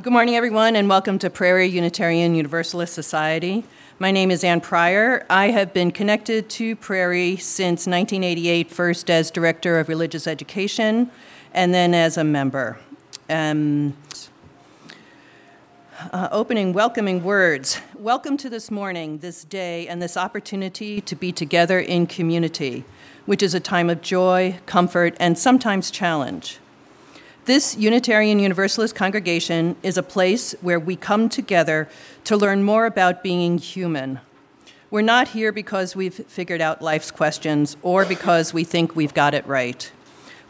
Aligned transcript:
Good 0.00 0.12
morning, 0.12 0.36
everyone, 0.36 0.76
and 0.76 0.88
welcome 0.88 1.18
to 1.18 1.28
Prairie 1.28 1.66
Unitarian 1.66 2.36
Universalist 2.36 2.94
Society. 2.94 3.64
My 3.98 4.12
name 4.12 4.30
is 4.30 4.44
Anne 4.44 4.60
Pryor. 4.60 5.26
I 5.28 5.50
have 5.50 5.72
been 5.72 5.90
connected 5.90 6.48
to 6.50 6.76
Prairie 6.76 7.36
since 7.36 7.84
1988, 7.84 8.70
first 8.70 9.10
as 9.10 9.32
Director 9.32 9.80
of 9.80 9.88
Religious 9.88 10.28
Education 10.28 11.10
and 11.52 11.74
then 11.74 11.94
as 11.94 12.16
a 12.16 12.22
member. 12.22 12.78
Um, 13.28 13.96
uh, 16.12 16.28
opening 16.30 16.72
welcoming 16.72 17.24
words. 17.24 17.80
Welcome 17.96 18.36
to 18.36 18.48
this 18.48 18.70
morning, 18.70 19.18
this 19.18 19.42
day, 19.42 19.88
and 19.88 20.00
this 20.00 20.16
opportunity 20.16 21.00
to 21.00 21.16
be 21.16 21.32
together 21.32 21.80
in 21.80 22.06
community, 22.06 22.84
which 23.26 23.42
is 23.42 23.52
a 23.52 23.60
time 23.60 23.90
of 23.90 24.00
joy, 24.00 24.60
comfort, 24.64 25.16
and 25.18 25.36
sometimes 25.36 25.90
challenge. 25.90 26.60
This 27.48 27.78
Unitarian 27.78 28.40
Universalist 28.40 28.94
congregation 28.94 29.76
is 29.82 29.96
a 29.96 30.02
place 30.02 30.54
where 30.60 30.78
we 30.78 30.96
come 30.96 31.30
together 31.30 31.88
to 32.24 32.36
learn 32.36 32.62
more 32.62 32.84
about 32.84 33.22
being 33.22 33.56
human. 33.56 34.20
We're 34.90 35.00
not 35.00 35.28
here 35.28 35.50
because 35.50 35.96
we've 35.96 36.12
figured 36.12 36.60
out 36.60 36.82
life's 36.82 37.10
questions 37.10 37.78
or 37.80 38.04
because 38.04 38.52
we 38.52 38.64
think 38.64 38.94
we've 38.94 39.14
got 39.14 39.32
it 39.32 39.46
right. 39.46 39.90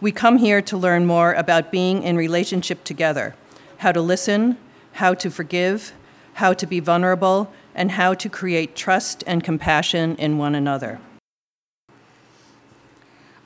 We 0.00 0.10
come 0.10 0.38
here 0.38 0.60
to 0.62 0.76
learn 0.76 1.06
more 1.06 1.34
about 1.34 1.70
being 1.70 2.02
in 2.02 2.16
relationship 2.16 2.82
together, 2.82 3.36
how 3.76 3.92
to 3.92 4.00
listen, 4.00 4.58
how 4.94 5.14
to 5.14 5.30
forgive, 5.30 5.92
how 6.34 6.52
to 6.52 6.66
be 6.66 6.80
vulnerable, 6.80 7.52
and 7.76 7.92
how 7.92 8.12
to 8.14 8.28
create 8.28 8.74
trust 8.74 9.22
and 9.24 9.44
compassion 9.44 10.16
in 10.16 10.36
one 10.36 10.56
another. 10.56 10.98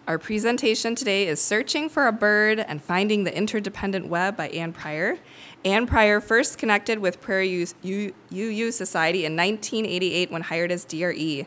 Our 0.09 0.19
presentation 0.19 0.97
today 0.97 1.29
is 1.29 1.41
Searching 1.41 1.89
for 1.89 2.09
a 2.09 2.13
Bird 2.13 2.59
and 2.59 2.83
Finding 2.83 3.23
the 3.23 3.33
Interdependent 3.37 4.09
Web 4.09 4.37
by 4.37 4.49
Anne 4.49 4.73
Pryor. 4.73 5.19
Anne 5.65 5.87
Pryor 5.87 6.21
first 6.21 6.59
connected 6.59 6.99
with 6.99 7.21
Prairie 7.21 7.69
UU 7.85 8.73
Society 8.73 9.25
in 9.25 9.37
1988 9.37 10.33
when 10.33 10.43
hired 10.43 10.73
as 10.73 10.85
DRE. 10.85 11.47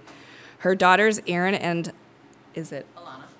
Her 0.59 0.73
daughters, 0.73 1.19
Erin 1.27 1.53
and 1.53 1.91
is 2.53 2.71
it 2.71 2.87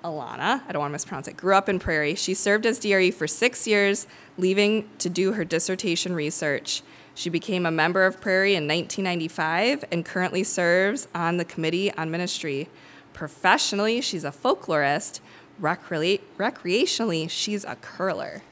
Alana, 0.03 0.61
I 0.67 0.73
don't 0.73 0.81
want 0.81 0.89
to 0.89 0.93
mispronounce 0.93 1.29
it, 1.29 1.37
grew 1.37 1.55
up 1.55 1.69
in 1.69 1.79
Prairie. 1.79 2.15
She 2.15 2.33
served 2.33 2.65
as 2.65 2.77
DRE 2.77 3.09
for 3.09 3.25
six 3.25 3.65
years, 3.65 4.07
leaving 4.37 4.89
to 4.97 5.09
do 5.09 5.31
her 5.31 5.45
dissertation 5.45 6.13
research. 6.13 6.83
She 7.13 7.29
became 7.29 7.65
a 7.65 7.71
member 7.71 8.05
of 8.05 8.19
Prairie 8.19 8.55
in 8.55 8.67
1995 8.67 9.85
and 9.93 10.03
currently 10.03 10.43
serves 10.43 11.07
on 11.15 11.37
the 11.37 11.45
Committee 11.45 11.93
on 11.93 12.11
Ministry. 12.11 12.67
Professionally, 13.15 14.01
she's 14.01 14.25
a 14.25 14.29
folklorist. 14.29 15.21
Recre- 15.61 16.19
recreationally, 16.37 17.29
she's 17.29 17.63
a 17.63 17.77
curler. 17.77 18.43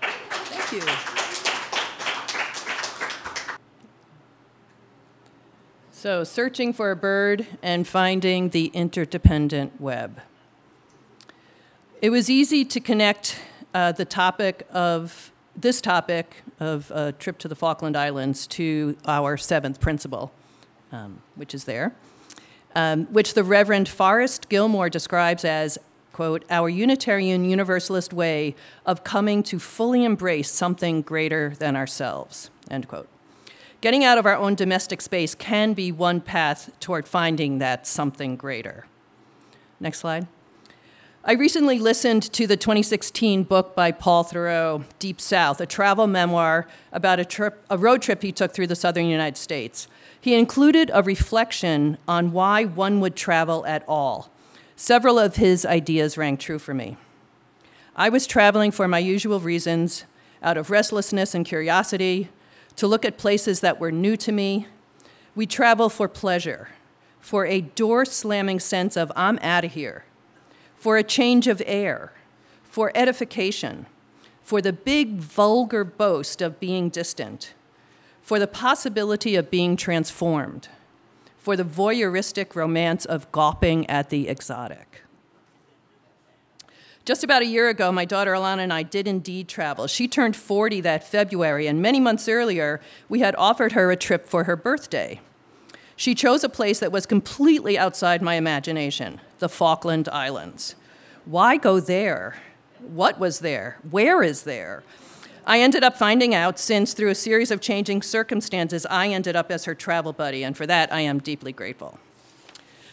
Thank 0.00 0.72
you. 0.72 0.82
So, 5.90 6.24
searching 6.24 6.72
for 6.72 6.90
a 6.90 6.96
bird 6.96 7.46
and 7.62 7.86
finding 7.86 8.48
the 8.48 8.66
interdependent 8.68 9.78
web. 9.78 10.22
It 12.00 12.08
was 12.08 12.30
easy 12.30 12.64
to 12.64 12.80
connect 12.80 13.38
uh, 13.74 13.92
the 13.92 14.06
topic 14.06 14.66
of 14.72 15.32
this 15.54 15.82
topic 15.82 16.36
of 16.60 16.90
a 16.92 17.12
trip 17.12 17.36
to 17.38 17.48
the 17.48 17.56
Falkland 17.56 17.94
Islands 17.94 18.46
to 18.46 18.96
our 19.04 19.36
seventh 19.36 19.80
principle, 19.80 20.32
um, 20.92 21.22
which 21.34 21.54
is 21.54 21.64
there, 21.64 21.94
um, 22.74 23.06
which 23.06 23.34
the 23.34 23.44
Reverend 23.44 23.88
Forrest 23.88 24.48
Gilmore 24.48 24.88
describes 24.88 25.44
as, 25.44 25.78
quote, 26.12 26.44
our 26.50 26.68
Unitarian 26.68 27.44
Universalist 27.44 28.12
way 28.12 28.54
of 28.86 29.04
coming 29.04 29.42
to 29.44 29.58
fully 29.58 30.04
embrace 30.04 30.50
something 30.50 31.02
greater 31.02 31.54
than 31.58 31.76
ourselves, 31.76 32.50
end 32.70 32.88
quote. 32.88 33.08
Getting 33.80 34.02
out 34.02 34.18
of 34.18 34.26
our 34.26 34.34
own 34.34 34.56
domestic 34.56 35.00
space 35.00 35.36
can 35.36 35.72
be 35.72 35.92
one 35.92 36.20
path 36.20 36.70
toward 36.80 37.06
finding 37.06 37.58
that 37.58 37.86
something 37.86 38.34
greater. 38.34 38.86
Next 39.78 40.00
slide. 40.00 40.26
I 41.24 41.32
recently 41.32 41.78
listened 41.78 42.22
to 42.32 42.46
the 42.46 42.56
2016 42.56 43.42
book 43.42 43.76
by 43.76 43.92
Paul 43.92 44.24
Theroux, 44.24 44.84
Deep 44.98 45.20
South, 45.20 45.60
a 45.60 45.66
travel 45.66 46.06
memoir 46.06 46.66
about 46.90 47.20
a, 47.20 47.24
trip, 47.24 47.64
a 47.68 47.76
road 47.76 48.02
trip 48.02 48.22
he 48.22 48.32
took 48.32 48.52
through 48.52 48.68
the 48.68 48.74
southern 48.74 49.06
United 49.06 49.36
States. 49.36 49.88
He 50.20 50.34
included 50.34 50.90
a 50.92 51.02
reflection 51.02 51.98
on 52.08 52.32
why 52.32 52.64
one 52.64 53.00
would 53.00 53.16
travel 53.16 53.64
at 53.66 53.84
all. 53.86 54.30
Several 54.76 55.18
of 55.18 55.36
his 55.36 55.64
ideas 55.64 56.16
rang 56.16 56.36
true 56.36 56.58
for 56.58 56.74
me. 56.74 56.96
I 57.96 58.08
was 58.08 58.26
traveling 58.26 58.70
for 58.70 58.86
my 58.86 58.98
usual 58.98 59.40
reasons, 59.40 60.04
out 60.42 60.56
of 60.56 60.70
restlessness 60.70 61.34
and 61.34 61.44
curiosity, 61.44 62.28
to 62.76 62.86
look 62.86 63.04
at 63.04 63.18
places 63.18 63.60
that 63.60 63.80
were 63.80 63.90
new 63.90 64.16
to 64.18 64.30
me. 64.30 64.68
We 65.34 65.46
travel 65.46 65.88
for 65.88 66.06
pleasure, 66.06 66.68
for 67.20 67.44
a 67.44 67.60
door 67.60 68.04
slamming 68.04 68.60
sense 68.60 68.96
of 68.96 69.10
I'm 69.16 69.38
out 69.40 69.64
of 69.64 69.72
here, 69.72 70.04
for 70.76 70.96
a 70.96 71.02
change 71.02 71.48
of 71.48 71.60
air, 71.66 72.12
for 72.62 72.92
edification, 72.94 73.86
for 74.42 74.62
the 74.62 74.72
big 74.72 75.16
vulgar 75.16 75.84
boast 75.84 76.40
of 76.40 76.60
being 76.60 76.88
distant, 76.88 77.52
for 78.28 78.38
the 78.38 78.46
possibility 78.46 79.36
of 79.36 79.50
being 79.50 79.74
transformed, 79.74 80.68
for 81.38 81.56
the 81.56 81.64
voyeuristic 81.64 82.54
romance 82.54 83.06
of 83.06 83.32
gawping 83.32 83.88
at 83.88 84.10
the 84.10 84.28
exotic. 84.28 85.00
Just 87.06 87.24
about 87.24 87.40
a 87.40 87.46
year 87.46 87.70
ago, 87.70 87.90
my 87.90 88.04
daughter 88.04 88.34
Alana 88.34 88.58
and 88.58 88.70
I 88.70 88.82
did 88.82 89.08
indeed 89.08 89.48
travel. 89.48 89.86
She 89.86 90.06
turned 90.06 90.36
40 90.36 90.82
that 90.82 91.08
February, 91.08 91.66
and 91.66 91.80
many 91.80 92.00
months 92.00 92.28
earlier, 92.28 92.82
we 93.08 93.20
had 93.20 93.34
offered 93.36 93.72
her 93.72 93.90
a 93.90 93.96
trip 93.96 94.26
for 94.26 94.44
her 94.44 94.56
birthday. 94.56 95.22
She 95.96 96.14
chose 96.14 96.44
a 96.44 96.50
place 96.50 96.80
that 96.80 96.92
was 96.92 97.06
completely 97.06 97.78
outside 97.78 98.20
my 98.20 98.34
imagination 98.34 99.22
the 99.38 99.48
Falkland 99.48 100.06
Islands. 100.10 100.74
Why 101.24 101.56
go 101.56 101.80
there? 101.80 102.36
What 102.78 103.18
was 103.18 103.38
there? 103.38 103.78
Where 103.90 104.22
is 104.22 104.42
there? 104.42 104.82
I 105.48 105.60
ended 105.60 105.82
up 105.82 105.96
finding 105.96 106.34
out 106.34 106.58
since, 106.58 106.92
through 106.92 107.08
a 107.08 107.14
series 107.14 107.50
of 107.50 107.62
changing 107.62 108.02
circumstances, 108.02 108.84
I 108.90 109.08
ended 109.08 109.34
up 109.34 109.50
as 109.50 109.64
her 109.64 109.74
travel 109.74 110.12
buddy, 110.12 110.44
and 110.44 110.54
for 110.54 110.66
that 110.66 110.92
I 110.92 111.00
am 111.00 111.20
deeply 111.20 111.52
grateful. 111.52 111.98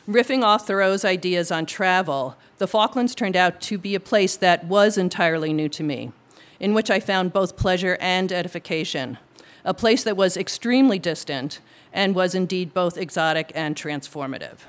Riffing 0.07 0.41
off 0.41 0.65
Theroux's 0.65 1.03
ideas 1.03 1.51
on 1.51 1.65
travel, 1.65 2.37
the 2.57 2.65
Falklands 2.65 3.13
turned 3.13 3.35
out 3.35 3.59
to 3.59 3.77
be 3.77 3.93
a 3.93 3.99
place 3.99 4.37
that 4.37 4.63
was 4.63 4.97
entirely 4.97 5.51
new 5.51 5.67
to 5.67 5.83
me, 5.83 6.13
in 6.57 6.73
which 6.73 6.89
I 6.89 7.01
found 7.01 7.33
both 7.33 7.57
pleasure 7.57 7.97
and 7.99 8.31
edification, 8.31 9.17
a 9.65 9.73
place 9.73 10.05
that 10.05 10.15
was 10.15 10.37
extremely 10.37 10.97
distant 10.97 11.59
and 11.91 12.15
was 12.15 12.33
indeed 12.33 12.73
both 12.73 12.97
exotic 12.97 13.51
and 13.53 13.75
transformative. 13.75 14.59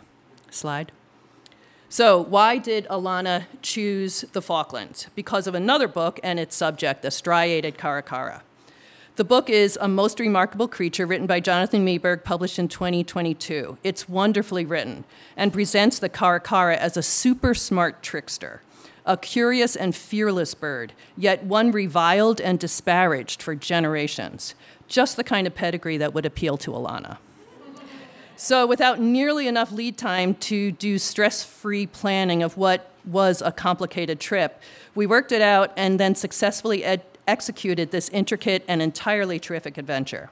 Slide. 0.51 0.91
So, 1.89 2.21
why 2.21 2.59
did 2.59 2.87
Alana 2.89 3.45
choose 3.63 4.25
the 4.33 4.43
Falklands? 4.43 5.07
Because 5.15 5.47
of 5.47 5.55
another 5.55 5.87
book 5.87 6.19
and 6.23 6.41
its 6.41 6.57
subject, 6.57 7.03
the 7.03 7.13
striated 7.13 7.79
caracara. 7.79 8.43
The 9.15 9.25
book 9.25 9.49
is 9.49 9.79
A 9.81 9.87
Most 9.87 10.19
Remarkable 10.19 10.67
Creature, 10.67 11.07
written 11.07 11.29
by 11.29 11.39
Jonathan 11.39 11.87
Meiburg, 11.87 12.25
published 12.25 12.59
in 12.59 12.67
2022. 12.67 13.79
It's 13.85 14.09
wonderfully 14.09 14.65
written 14.65 15.05
and 15.37 15.53
presents 15.53 16.01
the 16.01 16.09
caracara 16.09 16.77
as 16.77 16.97
a 16.97 17.03
super 17.03 17.55
smart 17.55 18.03
trickster, 18.03 18.63
a 19.07 19.17
curious 19.17 19.77
and 19.77 19.95
fearless 19.95 20.55
bird, 20.55 20.93
yet 21.17 21.45
one 21.45 21.71
reviled 21.71 22.41
and 22.41 22.59
disparaged 22.59 23.41
for 23.41 23.55
generations. 23.55 24.57
Just 24.89 25.17
the 25.17 25.25
kind 25.25 25.47
of 25.47 25.55
pedigree 25.55 25.99
that 25.99 26.13
would 26.13 26.27
appeal 26.27 26.57
to 26.59 26.73
Alana. 26.73 27.19
So, 28.39 28.67
without 28.67 29.01
nearly 29.01 29.49
enough 29.49 29.73
lead 29.73 29.97
time 29.97 30.35
to 30.35 30.71
do 30.71 30.99
stress 30.99 31.43
free 31.43 31.87
planning 31.87 32.43
of 32.43 32.59
what 32.59 32.91
was 33.07 33.41
a 33.41 33.51
complicated 33.51 34.21
trip, 34.21 34.61
we 34.95 35.07
worked 35.07 35.33
it 35.33 35.41
out 35.41 35.73
and 35.75 35.99
then 35.99 36.15
successfully 36.15 36.85
ed- 36.85 37.03
executed 37.27 37.93
this 37.93 38.10
intricate 38.10 38.63
and 38.69 38.83
entirely 38.83 39.39
terrific 39.39 39.78
adventure. 39.78 40.28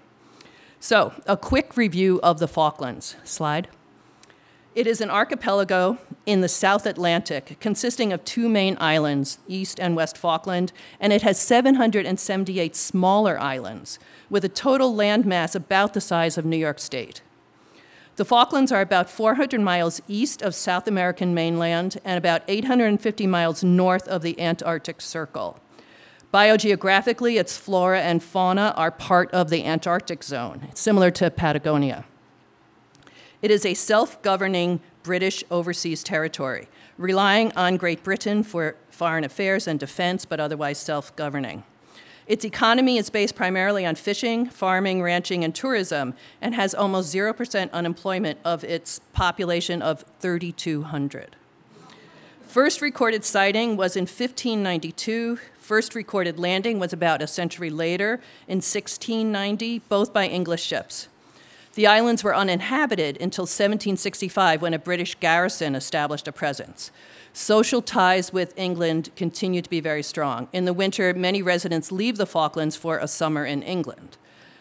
So, 0.81 1.15
a 1.27 1.39
quick 1.39 1.79
review 1.79 2.21
of 2.23 2.41
the 2.41 2.49
Falklands. 2.49 3.17
Slide. 3.25 3.69
It 4.75 4.87
is 4.87 5.01
an 5.01 5.09
archipelago 5.09 5.97
in 6.27 6.43
the 6.43 6.49
South 6.49 6.85
Atlantic 6.85 7.57
consisting 7.59 8.13
of 8.13 8.23
two 8.25 8.51
main 8.51 8.77
islands, 8.81 9.39
East 9.49 9.81
and 9.81 9.97
West 9.97 10.19
Falkland, 10.19 10.73
and 11.01 11.11
it 11.11 11.23
has 11.23 11.41
778 11.41 12.77
smaller 12.77 13.41
islands 13.41 13.99
with 14.29 14.45
a 14.45 14.49
total 14.51 14.93
landmass 14.93 15.55
about 15.55 15.95
the 15.95 16.03
size 16.03 16.37
of 16.37 16.45
New 16.45 16.59
York 16.59 16.81
State. 16.81 17.23
The 18.17 18.25
Falklands 18.25 18.71
are 18.71 18.81
about 18.81 19.11
400 19.11 19.61
miles 19.61 20.01
east 20.07 20.41
of 20.41 20.55
South 20.55 20.87
American 20.87 21.35
mainland 21.35 21.99
and 22.05 22.17
about 22.17 22.43
850 22.47 23.27
miles 23.27 23.65
north 23.65 24.07
of 24.07 24.23
the 24.23 24.41
Antarctic 24.41 25.01
Circle. 25.01 25.59
Biogeographically, 26.33 27.41
its 27.41 27.57
flora 27.57 28.01
and 28.01 28.23
fauna 28.23 28.73
are 28.77 28.93
part 28.93 29.31
of 29.33 29.51
the 29.51 29.65
Antarctic 29.65 30.23
zone, 30.23 30.69
similar 30.75 31.11
to 31.13 31.29
Patagonia. 31.29 32.05
It 33.43 33.51
is 33.51 33.67
a 33.67 33.75
self 33.75 34.23
governing 34.23 34.81
British 35.03 35.43
overseas 35.51 36.05
territory, 36.05 36.69
relying 36.97 37.53
on 37.57 37.77
Great 37.77 38.05
Britain 38.05 38.45
for 38.45 38.77
foreign 38.91 39.25
affairs 39.25 39.67
and 39.67 39.79
defense, 39.79 40.25
but 40.25 40.39
otherwise 40.39 40.79
self 40.79 41.15
governing. 41.17 41.65
Its 42.27 42.45
economy 42.45 42.97
is 42.97 43.11
based 43.11 43.35
primarily 43.35 43.85
on 43.85 43.95
fishing, 43.95 44.47
farming, 44.47 45.03
ranching, 45.03 45.45
and 45.45 45.55
tourism, 45.55 46.15
and 46.41 46.55
has 46.55 46.75
almost 46.75 47.15
0% 47.15 47.71
unemployment 47.73 48.39
of 48.45 48.65
its 48.65 49.01
population 49.13 49.83
of 49.83 50.05
3,200. 50.21 51.37
First 52.47 52.81
recorded 52.81 53.25
sighting 53.25 53.77
was 53.77 53.97
in 53.97 54.03
1592. 54.03 55.39
First 55.59 55.95
recorded 55.95 56.39
landing 56.39 56.79
was 56.79 56.93
about 56.93 57.21
a 57.21 57.27
century 57.27 57.69
later 57.69 58.21
in 58.47 58.59
1690, 58.59 59.81
both 59.89 60.13
by 60.13 60.27
English 60.27 60.63
ships. 60.63 61.09
The 61.75 61.89
islands 61.89 62.23
were 62.23 62.35
uninhabited 62.35 63.17
until 63.21 63.43
1765 63.43 64.63
when 64.63 64.73
a 64.73 64.79
British 64.79 65.17
garrison 65.17 65.75
established 65.75 66.29
a 66.29 66.33
presence. 66.33 66.93
Social 67.37 67.83
ties 67.83 68.33
with 68.33 68.57
England 68.57 69.11
continue 69.17 69.61
to 69.61 69.69
be 69.69 69.81
very 69.81 70.05
strong. 70.05 70.47
In 70.53 70.67
the 70.67 70.73
winter, 70.73 71.13
many 71.13 71.43
residents 71.43 71.91
leave 71.91 72.17
the 72.17 72.27
Falklands 72.27 72.77
for 72.77 72.99
a 72.99 73.09
summer 73.09 73.45
in 73.45 73.61
England. 73.61 74.17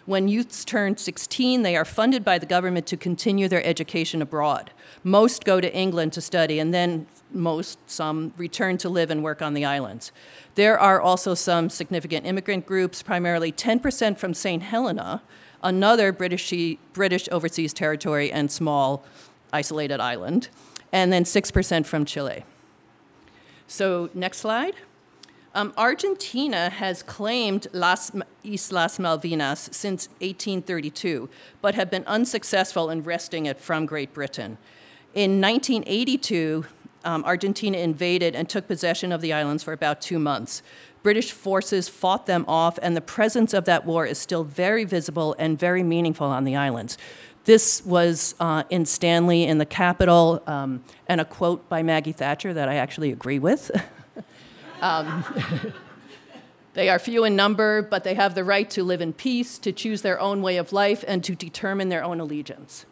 When 0.07 0.27
youths 0.27 0.65
turn 0.65 0.97
16, 0.97 1.61
they 1.61 1.75
are 1.75 1.85
funded 1.85 2.25
by 2.25 2.39
the 2.39 2.47
government 2.47 2.87
to 2.87 2.97
continue 2.97 3.47
their 3.47 3.63
education 3.63 4.23
abroad. 4.23 4.71
Most 5.03 5.45
go 5.45 5.61
to 5.61 5.71
England 5.71 6.13
to 6.13 6.21
study, 6.21 6.57
and 6.57 6.73
then 6.73 7.05
most, 7.31 7.77
some, 7.87 8.33
return 8.37 8.79
to 8.79 8.89
live 8.89 9.11
and 9.11 9.23
work 9.23 9.43
on 9.43 9.53
the 9.53 9.65
islands. 9.65 10.11
There 10.55 10.77
are 10.79 10.99
also 10.99 11.35
some 11.35 11.69
significant 11.69 12.25
immigrant 12.25 12.65
groups, 12.65 13.03
primarily 13.03 13.51
10% 13.51 14.17
from 14.17 14.33
St. 14.33 14.63
Helena, 14.63 15.21
another 15.61 16.11
British, 16.11 16.51
British 16.91 17.29
overseas 17.31 17.71
territory 17.71 18.31
and 18.31 18.49
small 18.51 19.05
isolated 19.53 19.99
island, 19.99 20.49
and 20.91 21.13
then 21.13 21.23
6% 21.23 21.85
from 21.85 22.03
Chile. 22.03 22.43
So, 23.73 24.11
next 24.13 24.37
slide. 24.37 24.75
Um, 25.55 25.73
Argentina 25.77 26.69
has 26.69 27.01
claimed 27.01 27.65
Las 27.73 28.11
Islas 28.45 28.99
Malvinas 28.99 29.73
since 29.73 30.09
1832, 30.19 31.27
but 31.59 31.73
have 31.73 31.89
been 31.89 32.03
unsuccessful 32.05 32.91
in 32.91 33.01
wresting 33.01 33.47
it 33.47 33.59
from 33.59 33.87
Great 33.87 34.13
Britain. 34.13 34.59
In 35.15 35.41
1982, 35.41 36.65
um, 37.03 37.23
Argentina 37.23 37.79
invaded 37.79 38.35
and 38.35 38.47
took 38.47 38.67
possession 38.67 39.11
of 39.11 39.21
the 39.21 39.33
islands 39.33 39.63
for 39.63 39.73
about 39.73 40.01
two 40.01 40.19
months. 40.19 40.61
British 41.01 41.31
forces 41.31 41.89
fought 41.89 42.27
them 42.27 42.45
off, 42.47 42.77
and 42.83 42.95
the 42.95 43.01
presence 43.01 43.55
of 43.55 43.65
that 43.65 43.87
war 43.87 44.05
is 44.05 44.19
still 44.19 44.43
very 44.43 44.83
visible 44.83 45.35
and 45.39 45.57
very 45.57 45.81
meaningful 45.81 46.27
on 46.27 46.43
the 46.43 46.55
islands. 46.55 46.95
This 47.45 47.85
was 47.85 48.35
uh, 48.39 48.63
in 48.69 48.85
Stanley 48.85 49.43
in 49.43 49.57
the 49.57 49.65
capital, 49.65 50.41
um, 50.47 50.83
and 51.07 51.19
a 51.19 51.25
quote 51.25 51.67
by 51.67 51.83
Maggie 51.83 52.13
Thatcher 52.13 52.53
that 52.53 52.69
I 52.69 52.75
actually 52.75 53.11
agree 53.11 53.39
with. 53.39 53.69
um, 54.81 55.25
they 56.73 56.89
are 56.89 56.99
few 56.99 57.25
in 57.25 57.35
number, 57.35 57.81
but 57.81 58.05
they 58.05 58.13
have 58.13 58.33
the 58.33 58.45
right 58.45 58.69
to 58.71 58.83
live 58.83 59.01
in 59.01 59.11
peace, 59.11 59.57
to 59.59 59.73
choose 59.73 60.03
their 60.03 60.19
own 60.19 60.41
way 60.41 60.55
of 60.55 60.71
life, 60.71 61.03
and 61.05 61.21
to 61.25 61.35
determine 61.35 61.89
their 61.89 62.03
own 62.03 62.21
allegiance. 62.21 62.85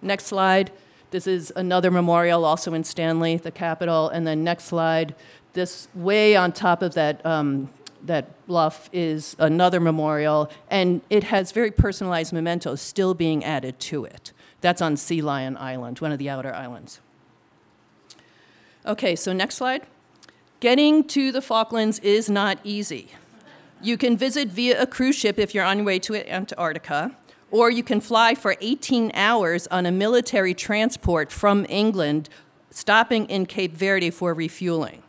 Next 0.00 0.26
slide. 0.26 0.70
This 1.10 1.26
is 1.26 1.52
another 1.56 1.90
memorial 1.90 2.44
also 2.44 2.74
in 2.74 2.84
Stanley, 2.84 3.36
the 3.36 3.50
capital. 3.50 4.08
And 4.08 4.26
then 4.26 4.44
next 4.44 4.64
slide. 4.64 5.14
This 5.54 5.88
way 5.94 6.36
on 6.36 6.52
top 6.52 6.82
of 6.82 6.94
that 6.94 7.24
um, 7.24 7.70
that 8.04 8.46
bluff 8.46 8.88
is 8.92 9.36
another 9.38 9.80
memorial, 9.80 10.50
and 10.70 11.00
it 11.10 11.24
has 11.24 11.52
very 11.52 11.70
personalized 11.70 12.32
mementos 12.32 12.80
still 12.80 13.14
being 13.14 13.44
added 13.44 13.78
to 13.80 14.04
it. 14.04 14.32
That's 14.60 14.82
on 14.82 14.96
Sea 14.96 15.22
Lion 15.22 15.56
Island, 15.56 15.98
one 16.00 16.12
of 16.12 16.18
the 16.18 16.28
outer 16.28 16.52
islands. 16.52 17.00
Okay, 18.86 19.14
so 19.14 19.32
next 19.32 19.56
slide. 19.56 19.86
Getting 20.60 21.04
to 21.08 21.30
the 21.30 21.42
Falklands 21.42 21.98
is 22.00 22.28
not 22.28 22.58
easy. 22.64 23.10
You 23.80 23.96
can 23.96 24.16
visit 24.16 24.48
via 24.48 24.82
a 24.82 24.86
cruise 24.86 25.14
ship 25.14 25.38
if 25.38 25.54
you're 25.54 25.64
on 25.64 25.78
your 25.78 25.86
way 25.86 26.00
to 26.00 26.16
Antarctica, 26.28 27.16
or 27.50 27.70
you 27.70 27.84
can 27.84 28.00
fly 28.00 28.34
for 28.34 28.56
18 28.60 29.12
hours 29.14 29.66
on 29.68 29.86
a 29.86 29.92
military 29.92 30.54
transport 30.54 31.30
from 31.30 31.64
England, 31.68 32.28
stopping 32.70 33.26
in 33.26 33.46
Cape 33.46 33.76
Verde 33.76 34.10
for 34.10 34.34
refueling. 34.34 35.02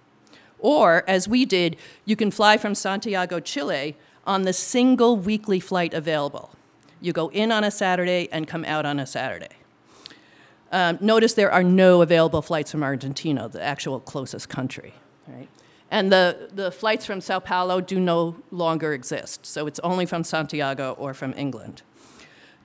Or, 0.59 1.03
as 1.07 1.27
we 1.27 1.45
did, 1.45 1.77
you 2.05 2.15
can 2.15 2.31
fly 2.31 2.57
from 2.57 2.75
Santiago, 2.75 3.39
Chile 3.39 3.95
on 4.25 4.43
the 4.43 4.53
single 4.53 5.17
weekly 5.17 5.59
flight 5.59 5.93
available. 5.93 6.51
You 7.01 7.13
go 7.13 7.29
in 7.29 7.51
on 7.51 7.63
a 7.63 7.71
Saturday 7.71 8.27
and 8.31 8.47
come 8.47 8.65
out 8.65 8.85
on 8.85 8.99
a 8.99 9.05
Saturday. 9.05 9.55
Um, 10.71 10.97
notice 11.01 11.33
there 11.33 11.51
are 11.51 11.63
no 11.63 12.01
available 12.01 12.41
flights 12.41 12.71
from 12.71 12.83
Argentina, 12.83 13.49
the 13.49 13.61
actual 13.61 13.99
closest 13.99 14.49
country. 14.49 14.93
Right? 15.27 15.47
And 15.89 16.11
the, 16.11 16.49
the 16.53 16.71
flights 16.71 17.05
from 17.05 17.21
Sao 17.21 17.39
Paulo 17.39 17.81
do 17.81 17.99
no 17.99 18.35
longer 18.51 18.93
exist, 18.93 19.45
so 19.45 19.65
it's 19.65 19.79
only 19.79 20.05
from 20.05 20.23
Santiago 20.23 20.95
or 20.99 21.13
from 21.13 21.33
England. 21.35 21.81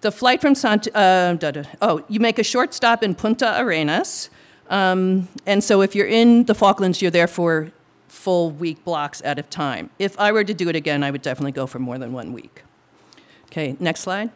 The 0.02 0.12
flight 0.12 0.42
from 0.42 0.54
Santiago, 0.54 1.60
uh, 1.60 1.64
oh, 1.80 2.04
you 2.08 2.20
make 2.20 2.38
a 2.38 2.44
short 2.44 2.74
stop 2.74 3.02
in 3.02 3.14
Punta 3.14 3.58
Arenas, 3.58 4.28
um, 4.68 5.28
and 5.46 5.64
so 5.64 5.80
if 5.80 5.94
you're 5.94 6.06
in 6.06 6.44
the 6.44 6.54
Falklands, 6.54 7.00
you're 7.00 7.10
there 7.10 7.26
for 7.26 7.70
full 8.14 8.50
week 8.50 8.84
blocks 8.84 9.20
at 9.24 9.38
a 9.38 9.42
time. 9.42 9.90
If 9.98 10.18
I 10.18 10.32
were 10.32 10.44
to 10.44 10.54
do 10.54 10.68
it 10.68 10.76
again, 10.76 11.02
I 11.02 11.10
would 11.10 11.22
definitely 11.22 11.52
go 11.52 11.66
for 11.66 11.78
more 11.78 11.98
than 11.98 12.12
one 12.12 12.32
week. 12.32 12.62
Okay, 13.46 13.76
next 13.80 14.00
slide. 14.00 14.30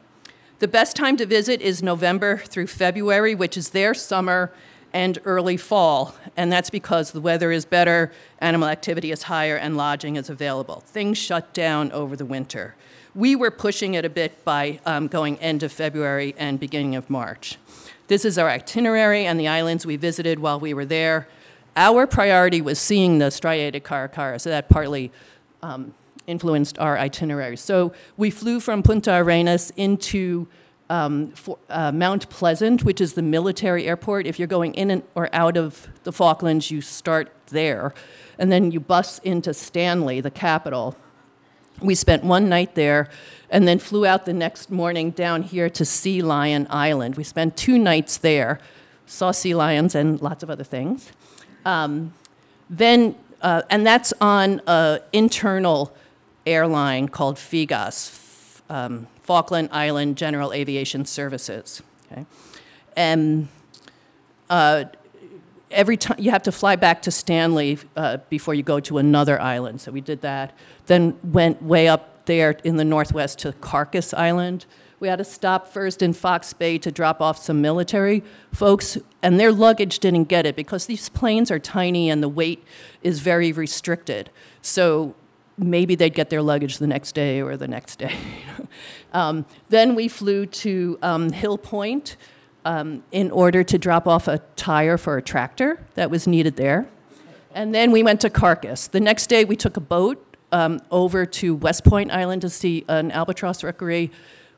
The 0.58 0.69
best 0.69 0.96
time 0.96 1.16
to 1.19 1.26
visit 1.26 1.62
is 1.62 1.82
November 1.82 2.38
through 2.38 2.66
February, 2.66 3.34
which 3.34 3.56
is 3.56 3.70
their 3.70 3.94
summer 3.94 4.52
and 4.92 5.19
early 5.25 5.56
fall, 5.56 6.14
and 6.36 6.50
that's 6.50 6.70
because 6.70 7.12
the 7.12 7.20
weather 7.20 7.52
is 7.52 7.64
better, 7.64 8.10
animal 8.40 8.69
activity 8.69 9.12
is 9.12 9.25
higher, 9.25 9.56
and 9.56 9.76
lodging 9.76 10.16
is 10.16 10.28
available. 10.28 10.81
Things 10.86 11.19
shut 11.19 11.52
down 11.52 11.92
over 11.92 12.16
the 12.16 12.24
winter. 12.24 12.74
We 13.14 13.36
were 13.36 13.50
pushing 13.50 13.94
it 13.94 14.04
a 14.04 14.10
bit 14.10 14.44
by 14.44 14.81
um, 14.86 15.06
going 15.06 15.38
end 15.38 15.62
of 15.62 15.72
February 15.72 16.34
and 16.38 16.58
beginning 16.58 16.96
of 16.96 17.08
March. 17.08 17.58
This 18.08 18.24
is 18.24 18.38
our 18.38 18.48
itinerary 18.48 19.26
and 19.26 19.38
the 19.38 19.48
islands 19.48 19.84
we 19.84 19.96
visited 19.96 20.38
while 20.38 20.58
we 20.58 20.72
were 20.72 20.86
there. 20.86 21.28
Our 21.78 22.08
priority 22.08 22.60
was 22.60 22.80
seeing 22.80 23.19
the 23.19 23.30
striated 23.30 23.84
caracara, 23.84 24.40
so 24.40 24.50
that 24.50 24.69
partly 24.69 25.12
um, 25.62 25.94
influenced 26.26 26.76
our 26.80 26.98
itinerary. 26.98 27.56
So 27.56 27.92
we 28.16 28.30
flew 28.30 28.58
from 28.58 28.82
Punta 28.82 29.14
Arenas 29.14 29.72
into 29.76 30.48
um, 30.90 31.28
for, 31.28 31.56
uh, 31.70 31.92
Mount 31.92 32.28
Pleasant, 32.30 32.82
which 32.82 33.00
is 33.00 33.12
the 33.12 33.22
military 33.22 33.86
airport. 33.86 34.26
If 34.26 34.40
you're 34.40 34.48
going 34.48 34.75
in 34.75 35.04
or 35.14 35.28
out 35.32 35.56
of 35.56 35.86
the 36.02 36.12
Falklands, 36.12 36.70
you 36.70 36.80
start 36.80 37.30
there. 37.48 37.94
And 38.40 38.50
then 38.50 38.72
you 38.72 38.81
bus 38.81 39.20
into 39.20 39.54
Stanley, 39.54 40.20
the 40.20 40.31
capital. 40.32 40.96
We 41.81 41.94
spent 41.94 42.24
one 42.24 42.48
night 42.48 42.74
there 42.74 43.08
and 43.50 43.69
then 43.69 43.79
flew 43.79 44.05
out 44.05 44.26
the 44.26 44.32
next 44.32 44.69
morning 44.69 45.10
down 45.10 45.43
here 45.43 45.70
to 45.70 45.84
Sea 45.84 46.22
Lion 46.22 46.67
Island. 46.70 47.17
We 47.17 47.24
spent 47.24 47.56
two 47.56 47.79
nights 47.79 48.17
there, 48.17 48.58
saw 49.06 49.31
sea 49.31 49.55
lions 49.55 49.94
and 49.94 50.20
lots 50.20 50.43
of 50.43 50.50
other 50.50 50.64
things. 50.64 51.12
Um, 51.69 52.15
then, 52.70 53.15
uh, 53.43 53.60
and 53.69 53.87
that's 53.87 54.15
on 54.22 54.63
an 54.67 55.01
internal 55.13 55.94
airline 56.46 57.10
called 57.10 57.37
FIGAS, 57.37 58.63
um, 58.70 59.06
Falkland 59.20 59.69
Island 59.70 60.17
General 60.17 60.55
Aviation 60.55 61.05
Services. 61.05 61.82
Okay? 62.10 62.25
And 62.96 63.48
uh, 64.48 64.84
every 65.70 65.98
time 65.98 66.17
you 66.19 66.31
have 66.31 66.43
to 66.44 66.53
fly 66.53 66.75
back 66.75 67.03
to 67.03 67.10
Stanley 67.10 67.79
uh, 67.96 68.17
before 68.31 68.55
you 68.55 68.63
go 68.63 68.81
to 68.81 68.96
another 68.96 69.39
island. 69.39 69.82
So 69.82 69.93
we 69.93 70.01
did 70.01 70.22
that. 70.22 70.56
Then 70.87 71.19
went 71.22 71.63
way 71.63 71.87
up 71.87 72.25
there 72.25 72.53
in 72.65 72.77
the 72.77 72.84
northwest 72.84 73.41
to 73.41 73.53
Carcass 73.53 74.15
Island, 74.15 74.65
we 75.00 75.08
had 75.08 75.17
to 75.17 75.24
stop 75.24 75.69
first 75.69 76.02
in 76.02 76.12
Fox 76.12 76.52
Bay 76.52 76.78
to 76.78 76.90
drop 76.90 77.20
off 77.20 77.38
some 77.38 77.60
military 77.60 78.22
folks, 78.52 78.98
and 79.22 79.38
their 79.38 79.52
luggage 79.52 79.98
didn't 80.00 80.24
get 80.24 80.46
it 80.46 80.56
because 80.56 80.86
these 80.86 81.08
planes 81.08 81.50
are 81.50 81.58
tiny 81.58 82.10
and 82.10 82.22
the 82.22 82.28
weight 82.28 82.64
is 83.02 83.20
very 83.20 83.52
restricted. 83.52 84.31
So 84.60 85.14
maybe 85.56 85.94
they'd 85.94 86.14
get 86.14 86.31
their 86.31 86.43
luggage 86.43 86.78
the 86.78 86.86
next 86.86 87.12
day 87.12 87.40
or 87.40 87.56
the 87.56 87.69
next 87.69 87.96
day. 87.96 88.17
um, 89.12 89.44
then 89.69 89.94
we 89.94 90.08
flew 90.08 90.46
to 90.46 90.98
um, 91.02 91.31
Hill 91.32 91.58
Point 91.58 92.17
um, 92.64 93.02
in 93.12 93.31
order 93.31 93.62
to 93.64 93.78
drop 93.78 94.06
off 94.06 94.28
a 94.28 94.38
tire 94.56 94.98
for 94.98 95.17
a 95.17 95.22
tractor 95.22 95.84
that 95.94 96.10
was 96.10 96.26
needed 96.26 96.56
there. 96.56 96.88
And 97.55 97.74
then 97.74 97.93
we 97.93 98.02
went 98.02 98.20
to 98.22 98.31
Carcass. 98.31 98.88
The 98.88 99.00
next 99.00 99.28
day 99.28 99.44
we 99.44 99.56
took 99.56 99.76
a 99.76 99.81
boat 99.81 100.24
um, 100.52 100.81
over 100.90 101.26
to 101.26 101.55
West 101.55 101.84
Point 101.84 102.10
Island 102.10 102.43
to 102.43 102.50
see 102.50 102.84
an 102.88 103.10
albatross 103.10 103.62
rookery 103.62 104.10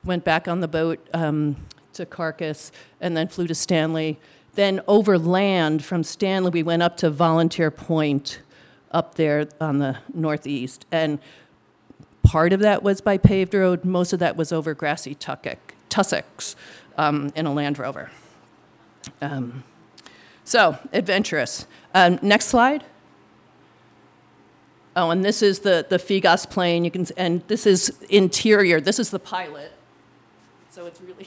went 0.04 0.24
back 0.24 0.48
on 0.48 0.60
the 0.60 0.68
boat 0.68 1.06
um, 1.12 1.56
to 1.92 2.06
Carcass, 2.06 2.72
and 3.00 3.16
then 3.16 3.28
flew 3.28 3.46
to 3.46 3.54
Stanley. 3.54 4.18
Then 4.54 4.80
over 4.88 5.18
land 5.18 5.84
from 5.84 6.02
Stanley, 6.02 6.50
we 6.50 6.62
went 6.62 6.82
up 6.82 6.96
to 6.98 7.10
Volunteer 7.10 7.70
Point 7.70 8.40
up 8.90 9.14
there 9.14 9.48
on 9.60 9.78
the 9.78 9.98
northeast. 10.12 10.86
And 10.90 11.18
part 12.22 12.52
of 12.52 12.60
that 12.60 12.82
was 12.82 13.00
by 13.00 13.18
paved 13.18 13.54
road, 13.54 13.84
most 13.84 14.12
of 14.12 14.18
that 14.18 14.36
was 14.36 14.52
over 14.52 14.74
grassy 14.74 15.14
tussocks 15.14 16.56
um, 16.96 17.32
in 17.36 17.46
a 17.46 17.52
Land 17.52 17.78
Rover. 17.78 18.10
Um, 19.20 19.64
So, 20.44 20.76
adventurous. 20.92 21.66
Um, 21.94 22.18
next 22.22 22.46
slide. 22.46 22.82
Oh, 24.96 25.10
and 25.10 25.24
this 25.24 25.42
is 25.42 25.60
the, 25.60 25.86
the 25.88 25.98
Figas 25.98 26.50
plane. 26.50 26.84
You 26.84 26.90
can, 26.90 27.06
and 27.16 27.46
this 27.46 27.66
is 27.66 27.96
interior. 28.08 28.80
This 28.80 28.98
is 28.98 29.10
the 29.10 29.20
pilot. 29.20 29.70
So 30.70 30.86
it's 30.86 31.00
really 31.00 31.26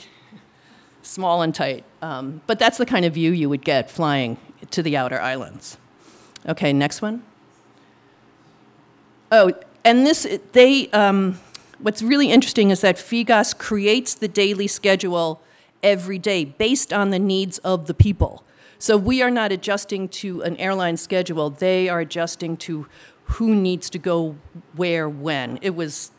small 1.02 1.42
and 1.42 1.54
tight. 1.54 1.84
Um, 2.02 2.42
but 2.48 2.60
that's 2.60 2.78
the 2.78 2.86
kind 2.86 3.04
of 3.04 3.14
view 3.14 3.32
you 3.32 3.50
would 3.50 3.66
get 3.66 3.92
flying 3.92 4.38
to 4.72 4.82
the 4.82 4.96
outer 4.96 5.20
islands. 5.20 5.78
Okay, 6.48 6.72
next 6.72 7.02
one. 7.02 7.24
Oh, 9.32 9.52
and 9.84 10.06
this, 10.06 10.40
they, 10.54 10.90
um, 10.92 11.40
what's 11.80 12.02
really 12.02 12.32
interesting 12.32 12.70
is 12.70 12.82
that 12.82 12.96
Figas 12.96 13.58
creates 13.58 14.14
the 14.14 14.30
daily 14.30 14.68
schedule 14.68 15.42
every 15.82 16.20
day 16.20 16.46
based 16.46 16.94
on 16.94 17.10
the 17.10 17.20
needs 17.20 17.58
of 17.60 17.88
the 17.88 17.94
people. 17.94 18.44
So 18.80 18.96
we 18.96 19.22
are 19.22 19.32
not 19.32 19.52
adjusting 19.52 20.08
to 20.10 20.42
an 20.44 20.56
airline 20.58 20.98
schedule, 20.98 21.50
they 21.50 21.90
are 21.90 22.00
adjusting 22.00 22.56
to 22.58 22.88
who 23.26 23.56
needs 23.56 23.90
to 23.90 24.00
go 24.00 24.36
where 24.76 25.10
when. 25.10 25.60
It 25.62 25.76
was 25.76 26.12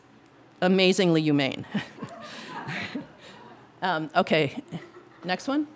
amazingly 0.61 1.21
humane. 1.21 1.65
um, 3.85 4.09
okay, 4.15 4.63
next 5.23 5.47
one. 5.47 5.67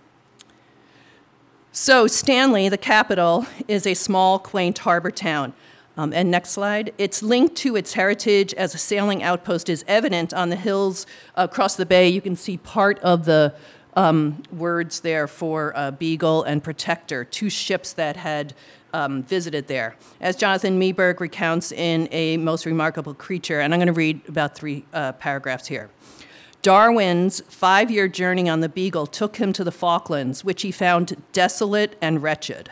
So, 1.72 2.08
Stanley, 2.08 2.68
the 2.68 2.78
capital, 2.78 3.46
is 3.68 3.86
a 3.86 3.94
small, 3.94 4.40
quaint 4.40 4.80
harbor 4.80 5.12
town. 5.12 5.54
Um, 5.96 6.14
and 6.14 6.32
next 6.32 6.52
slide. 6.52 6.94
It's 6.98 7.22
linked 7.22 7.56
to 7.58 7.76
its 7.76 7.94
heritage 7.94 8.54
as 8.54 8.74
a 8.74 8.78
sailing 8.78 9.22
outpost 9.22 9.70
is 9.70 9.84
evident 9.86 10.34
on 10.34 10.50
the 10.50 10.56
hills 10.56 11.06
across 11.36 11.76
the 11.76 11.86
bay. 11.86 12.08
You 12.08 12.22
can 12.22 12.38
see 12.38 12.58
part 12.58 12.98
of 13.00 13.26
the 13.26 13.54
um, 13.96 14.42
words 14.52 15.02
there 15.02 15.28
for 15.28 15.74
uh, 15.76 15.92
Beagle 15.92 16.44
and 16.44 16.64
Protector, 16.64 17.26
two 17.26 17.50
ships 17.50 17.94
that 17.94 18.16
had 18.16 18.54
um, 18.94 19.24
visited 19.24 19.68
there. 19.68 19.98
As 20.22 20.36
Jonathan 20.36 20.80
Meiburg 20.80 21.20
recounts 21.20 21.72
in 21.72 22.08
A 22.12 22.38
Most 22.38 22.66
Remarkable 22.66 23.14
Creature, 23.14 23.60
and 23.60 23.74
I'm 23.74 23.80
going 23.80 23.88
to 23.88 23.94
read 23.94 24.22
about 24.28 24.56
three 24.56 24.86
uh, 24.94 25.12
paragraphs 25.14 25.68
here. 25.68 25.90
Darwin's 26.62 27.40
five 27.48 27.90
year 27.90 28.10
journey 28.10 28.50
on 28.50 28.60
the 28.60 28.68
Beagle 28.68 29.08
took 29.08 29.38
him 29.38 29.54
to 29.54 29.64
the 29.64 29.72
Falklands, 29.72 30.44
which 30.44 30.62
he 30.64 30.72
found 30.72 31.22
desolate 31.32 31.98
and 32.02 32.22
wretched. 32.22 32.72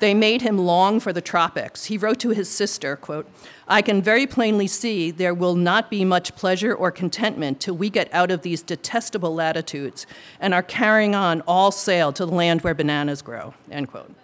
They 0.00 0.14
made 0.14 0.42
him 0.42 0.58
long 0.58 1.00
for 1.00 1.12
the 1.12 1.20
tropics. 1.20 1.86
He 1.86 1.98
wrote 1.98 2.20
to 2.20 2.30
his 2.30 2.48
sister, 2.48 2.94
quote, 2.96 3.28
I 3.66 3.82
can 3.82 4.00
very 4.00 4.26
plainly 4.26 4.66
see 4.66 5.10
there 5.10 5.34
will 5.34 5.56
not 5.56 5.90
be 5.90 6.04
much 6.04 6.36
pleasure 6.36 6.72
or 6.74 6.90
contentment 6.90 7.60
till 7.60 7.76
we 7.76 7.90
get 7.90 8.12
out 8.12 8.30
of 8.30 8.42
these 8.42 8.62
detestable 8.62 9.34
latitudes 9.34 10.06
and 10.38 10.54
are 10.54 10.62
carrying 10.62 11.14
on 11.14 11.40
all 11.48 11.72
sail 11.72 12.12
to 12.12 12.26
the 12.26 12.32
land 12.32 12.60
where 12.60 12.74
bananas 12.74 13.22
grow, 13.22 13.54
end 13.70 13.88
quote. 13.88 14.14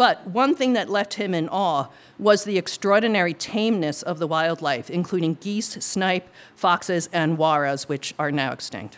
But 0.00 0.26
one 0.26 0.54
thing 0.54 0.72
that 0.72 0.88
left 0.88 1.12
him 1.12 1.34
in 1.34 1.46
awe 1.50 1.88
was 2.18 2.44
the 2.44 2.56
extraordinary 2.56 3.34
tameness 3.34 4.00
of 4.00 4.18
the 4.18 4.26
wildlife, 4.26 4.88
including 4.88 5.36
geese, 5.42 5.72
snipe, 5.84 6.26
foxes, 6.56 7.10
and 7.12 7.36
warrahs, 7.36 7.86
which 7.86 8.14
are 8.18 8.32
now 8.32 8.50
extinct. 8.50 8.96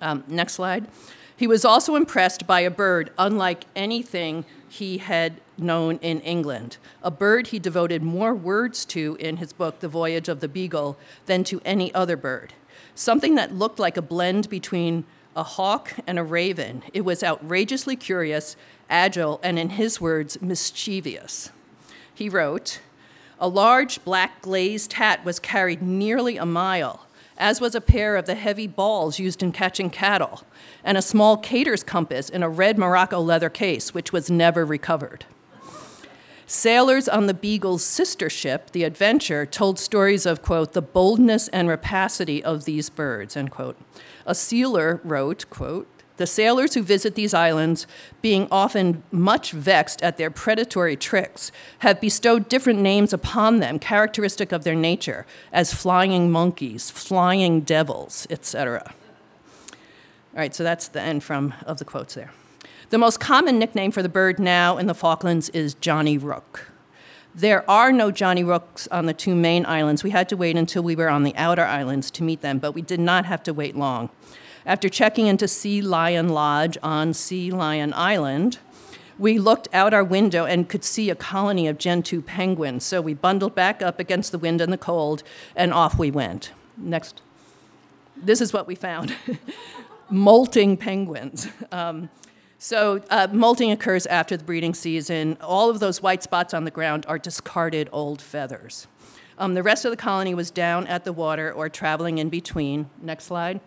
Um, 0.00 0.24
next 0.26 0.54
slide. 0.54 0.88
He 1.36 1.46
was 1.46 1.64
also 1.64 1.94
impressed 1.94 2.48
by 2.48 2.62
a 2.62 2.68
bird 2.70 3.12
unlike 3.16 3.66
anything 3.76 4.44
he 4.68 4.98
had 4.98 5.40
known 5.56 5.98
in 5.98 6.20
England, 6.22 6.78
a 7.04 7.10
bird 7.12 7.46
he 7.46 7.60
devoted 7.60 8.02
more 8.02 8.34
words 8.34 8.84
to 8.86 9.16
in 9.20 9.36
his 9.36 9.52
book, 9.52 9.78
The 9.78 9.86
Voyage 9.86 10.28
of 10.28 10.40
the 10.40 10.48
Beagle, 10.48 10.98
than 11.26 11.44
to 11.44 11.62
any 11.64 11.94
other 11.94 12.16
bird. 12.16 12.54
Something 12.96 13.36
that 13.36 13.54
looked 13.54 13.78
like 13.78 13.96
a 13.96 14.02
blend 14.02 14.48
between 14.48 15.04
a 15.34 15.42
hawk 15.42 15.94
and 16.06 16.18
a 16.18 16.24
raven. 16.24 16.82
It 16.92 17.02
was 17.02 17.22
outrageously 17.22 17.96
curious 17.96 18.56
agile, 18.90 19.40
and 19.42 19.58
in 19.58 19.70
his 19.70 20.00
words, 20.00 20.40
mischievous. 20.42 21.50
He 22.14 22.28
wrote, 22.28 22.80
A 23.40 23.48
large 23.48 24.04
black 24.04 24.42
glazed 24.42 24.94
hat 24.94 25.24
was 25.24 25.38
carried 25.38 25.82
nearly 25.82 26.36
a 26.36 26.44
mile, 26.44 27.06
as 27.38 27.60
was 27.60 27.74
a 27.74 27.80
pair 27.80 28.16
of 28.16 28.26
the 28.26 28.34
heavy 28.34 28.66
balls 28.66 29.18
used 29.18 29.42
in 29.42 29.52
catching 29.52 29.88
cattle, 29.90 30.42
and 30.84 30.98
a 30.98 31.02
small 31.02 31.38
Kater's 31.38 31.82
compass 31.82 32.28
in 32.28 32.42
a 32.42 32.48
red 32.48 32.78
Morocco 32.78 33.20
leather 33.20 33.50
case, 33.50 33.94
which 33.94 34.12
was 34.12 34.30
never 34.30 34.64
recovered. 34.64 35.24
Sailors 36.54 37.08
on 37.08 37.28
the 37.28 37.34
Beagle's 37.34 37.82
sister 37.82 38.28
ship, 38.28 38.72
the 38.72 38.84
Adventure, 38.84 39.46
told 39.46 39.78
stories 39.78 40.26
of, 40.26 40.42
quote, 40.42 40.74
the 40.74 40.82
boldness 40.82 41.48
and 41.48 41.66
rapacity 41.66 42.44
of 42.44 42.66
these 42.66 42.90
birds, 42.90 43.38
end 43.38 43.50
quote. 43.50 43.74
A 44.26 44.34
sealer 44.34 45.00
wrote, 45.02 45.48
quote, 45.48 45.88
the 46.18 46.26
sailors 46.26 46.74
who 46.74 46.82
visit 46.82 47.14
these 47.14 47.32
islands, 47.32 47.86
being 48.20 48.48
often 48.50 49.02
much 49.10 49.52
vexed 49.52 50.02
at 50.02 50.18
their 50.18 50.30
predatory 50.30 50.94
tricks, 50.94 51.52
have 51.78 52.02
bestowed 52.02 52.50
different 52.50 52.80
names 52.80 53.14
upon 53.14 53.60
them, 53.60 53.78
characteristic 53.78 54.52
of 54.52 54.62
their 54.62 54.74
nature, 54.74 55.24
as 55.54 55.72
flying 55.72 56.30
monkeys, 56.30 56.90
flying 56.90 57.62
devils, 57.62 58.26
etc. 58.28 58.92
All 59.70 59.74
right, 60.34 60.54
so 60.54 60.62
that's 60.62 60.86
the 60.88 61.00
end 61.00 61.24
from 61.24 61.54
of 61.64 61.78
the 61.78 61.86
quotes 61.86 62.12
there. 62.12 62.30
The 62.92 62.98
most 62.98 63.20
common 63.20 63.58
nickname 63.58 63.90
for 63.90 64.02
the 64.02 64.08
bird 64.10 64.38
now 64.38 64.76
in 64.76 64.86
the 64.86 64.92
Falklands 64.92 65.48
is 65.48 65.72
Johnny 65.72 66.18
Rook. 66.18 66.70
There 67.34 67.64
are 67.70 67.90
no 67.90 68.10
Johnny 68.10 68.44
Rooks 68.44 68.86
on 68.88 69.06
the 69.06 69.14
two 69.14 69.34
main 69.34 69.64
islands. 69.64 70.04
We 70.04 70.10
had 70.10 70.28
to 70.28 70.36
wait 70.36 70.58
until 70.58 70.82
we 70.82 70.94
were 70.94 71.08
on 71.08 71.22
the 71.22 71.34
outer 71.34 71.64
islands 71.64 72.10
to 72.10 72.22
meet 72.22 72.42
them, 72.42 72.58
but 72.58 72.72
we 72.72 72.82
did 72.82 73.00
not 73.00 73.24
have 73.24 73.42
to 73.44 73.54
wait 73.54 73.74
long. 73.74 74.10
After 74.66 74.90
checking 74.90 75.26
into 75.26 75.48
Sea 75.48 75.80
Lion 75.80 76.28
Lodge 76.28 76.76
on 76.82 77.14
Sea 77.14 77.50
Lion 77.50 77.94
Island, 77.94 78.58
we 79.18 79.38
looked 79.38 79.68
out 79.72 79.94
our 79.94 80.04
window 80.04 80.44
and 80.44 80.68
could 80.68 80.84
see 80.84 81.08
a 81.08 81.14
colony 81.14 81.66
of 81.66 81.78
Gentoo 81.78 82.20
penguins. 82.20 82.84
So 82.84 83.00
we 83.00 83.14
bundled 83.14 83.54
back 83.54 83.80
up 83.80 84.00
against 84.00 84.32
the 84.32 84.38
wind 84.38 84.60
and 84.60 84.70
the 84.70 84.76
cold, 84.76 85.22
and 85.56 85.72
off 85.72 85.98
we 85.98 86.10
went. 86.10 86.52
Next. 86.76 87.22
This 88.14 88.42
is 88.42 88.52
what 88.52 88.66
we 88.66 88.74
found 88.74 89.16
molting 90.10 90.76
penguins. 90.76 91.48
Um, 91.70 92.10
so, 92.62 93.02
uh, 93.10 93.26
molting 93.32 93.72
occurs 93.72 94.06
after 94.06 94.36
the 94.36 94.44
breeding 94.44 94.72
season. 94.72 95.36
All 95.40 95.68
of 95.68 95.80
those 95.80 96.00
white 96.00 96.22
spots 96.22 96.54
on 96.54 96.62
the 96.62 96.70
ground 96.70 97.04
are 97.08 97.18
discarded 97.18 97.88
old 97.90 98.22
feathers. 98.22 98.86
Um, 99.36 99.54
the 99.54 99.64
rest 99.64 99.84
of 99.84 99.90
the 99.90 99.96
colony 99.96 100.32
was 100.32 100.52
down 100.52 100.86
at 100.86 101.02
the 101.02 101.12
water 101.12 101.52
or 101.52 101.68
traveling 101.68 102.18
in 102.18 102.28
between. 102.28 102.88
Next 103.00 103.24
slide. 103.24 103.58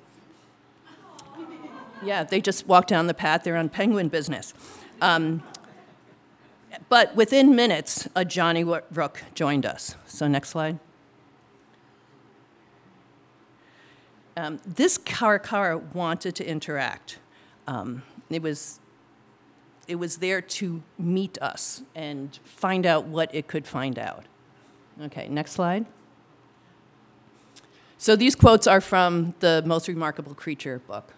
Yeah, 2.05 2.23
they 2.23 2.39
just 2.39 2.67
walk 2.67 2.87
down 2.87 3.07
the 3.07 3.13
path. 3.13 3.43
They're 3.43 3.57
on 3.57 3.67
penguin 3.67 4.07
business. 4.07 4.53
Um, 5.01 5.43
but 6.87 7.13
within 7.17 7.53
minutes, 7.53 8.07
a 8.15 8.23
Johnny 8.23 8.63
Rook 8.63 9.23
joined 9.33 9.65
us. 9.65 9.97
So, 10.05 10.29
next 10.29 10.51
slide. 10.51 10.79
Um, 14.37 14.61
this 14.65 14.97
caracara 14.97 15.93
wanted 15.93 16.33
to 16.35 16.47
interact. 16.47 17.19
Um, 17.67 18.03
it 18.29 18.41
was 18.41 18.79
it 19.87 19.95
was 19.95 20.17
there 20.17 20.41
to 20.41 20.81
meet 20.97 21.37
us 21.41 21.83
and 21.93 22.39
find 22.43 22.85
out 22.85 23.05
what 23.05 23.33
it 23.33 23.47
could 23.47 23.67
find 23.67 23.99
out. 23.99 24.25
Okay, 25.01 25.27
next 25.27 25.51
slide. 25.51 25.85
So 27.97 28.15
these 28.15 28.35
quotes 28.35 28.67
are 28.67 28.81
from 28.81 29.33
the 29.39 29.63
Most 29.65 29.87
Remarkable 29.87 30.35
Creature 30.35 30.79
book. 30.87 31.13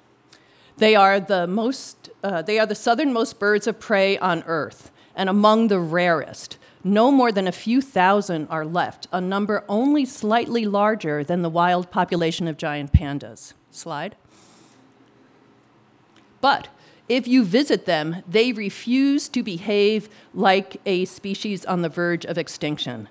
They 0.77 0.95
are 0.95 1.19
the 1.19 1.47
most, 1.47 2.09
uh, 2.23 2.43
they 2.43 2.59
are 2.59 2.65
the 2.65 2.75
southernmost 2.75 3.39
birds 3.39 3.67
of 3.67 3.79
prey 3.79 4.17
on 4.19 4.43
Earth, 4.45 4.91
and 5.15 5.27
among 5.27 5.69
the 5.69 5.79
rarest. 5.79 6.57
No 6.83 7.11
more 7.11 7.31
than 7.31 7.47
a 7.47 7.51
few 7.51 7.81
thousand 7.81 8.47
are 8.49 8.65
left, 8.65 9.07
a 9.11 9.19
number 9.19 9.63
only 9.67 10.05
slightly 10.05 10.65
larger 10.65 11.23
than 11.23 11.41
the 11.41 11.49
wild 11.49 11.89
population 11.89 12.47
of 12.47 12.57
giant 12.57 12.93
pandas. 12.93 13.53
Slide. 13.71 14.15
But 16.39 16.67
if 17.09 17.27
you 17.27 17.43
visit 17.43 17.85
them, 17.85 18.23
they 18.27 18.51
refuse 18.51 19.29
to 19.29 19.41
behave 19.43 20.09
like 20.33 20.81
a 20.85 21.05
species 21.05 21.65
on 21.65 21.81
the 21.81 21.89
verge 21.89 22.25
of 22.25 22.37
extinction. 22.37 23.07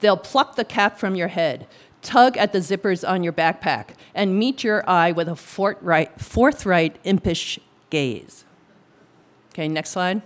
They'll 0.00 0.16
pluck 0.16 0.56
the 0.56 0.64
cap 0.64 0.98
from 0.98 1.14
your 1.14 1.28
head, 1.28 1.66
tug 2.02 2.36
at 2.36 2.52
the 2.52 2.58
zippers 2.58 3.08
on 3.08 3.24
your 3.24 3.32
backpack, 3.32 3.90
and 4.14 4.38
meet 4.38 4.62
your 4.62 4.88
eye 4.88 5.12
with 5.12 5.28
a 5.28 5.36
forthright, 5.36 6.20
forthright 6.20 6.96
impish 7.04 7.58
gaze. 7.90 8.44
Okay, 9.52 9.66
next 9.66 9.90
slide. 9.90 10.22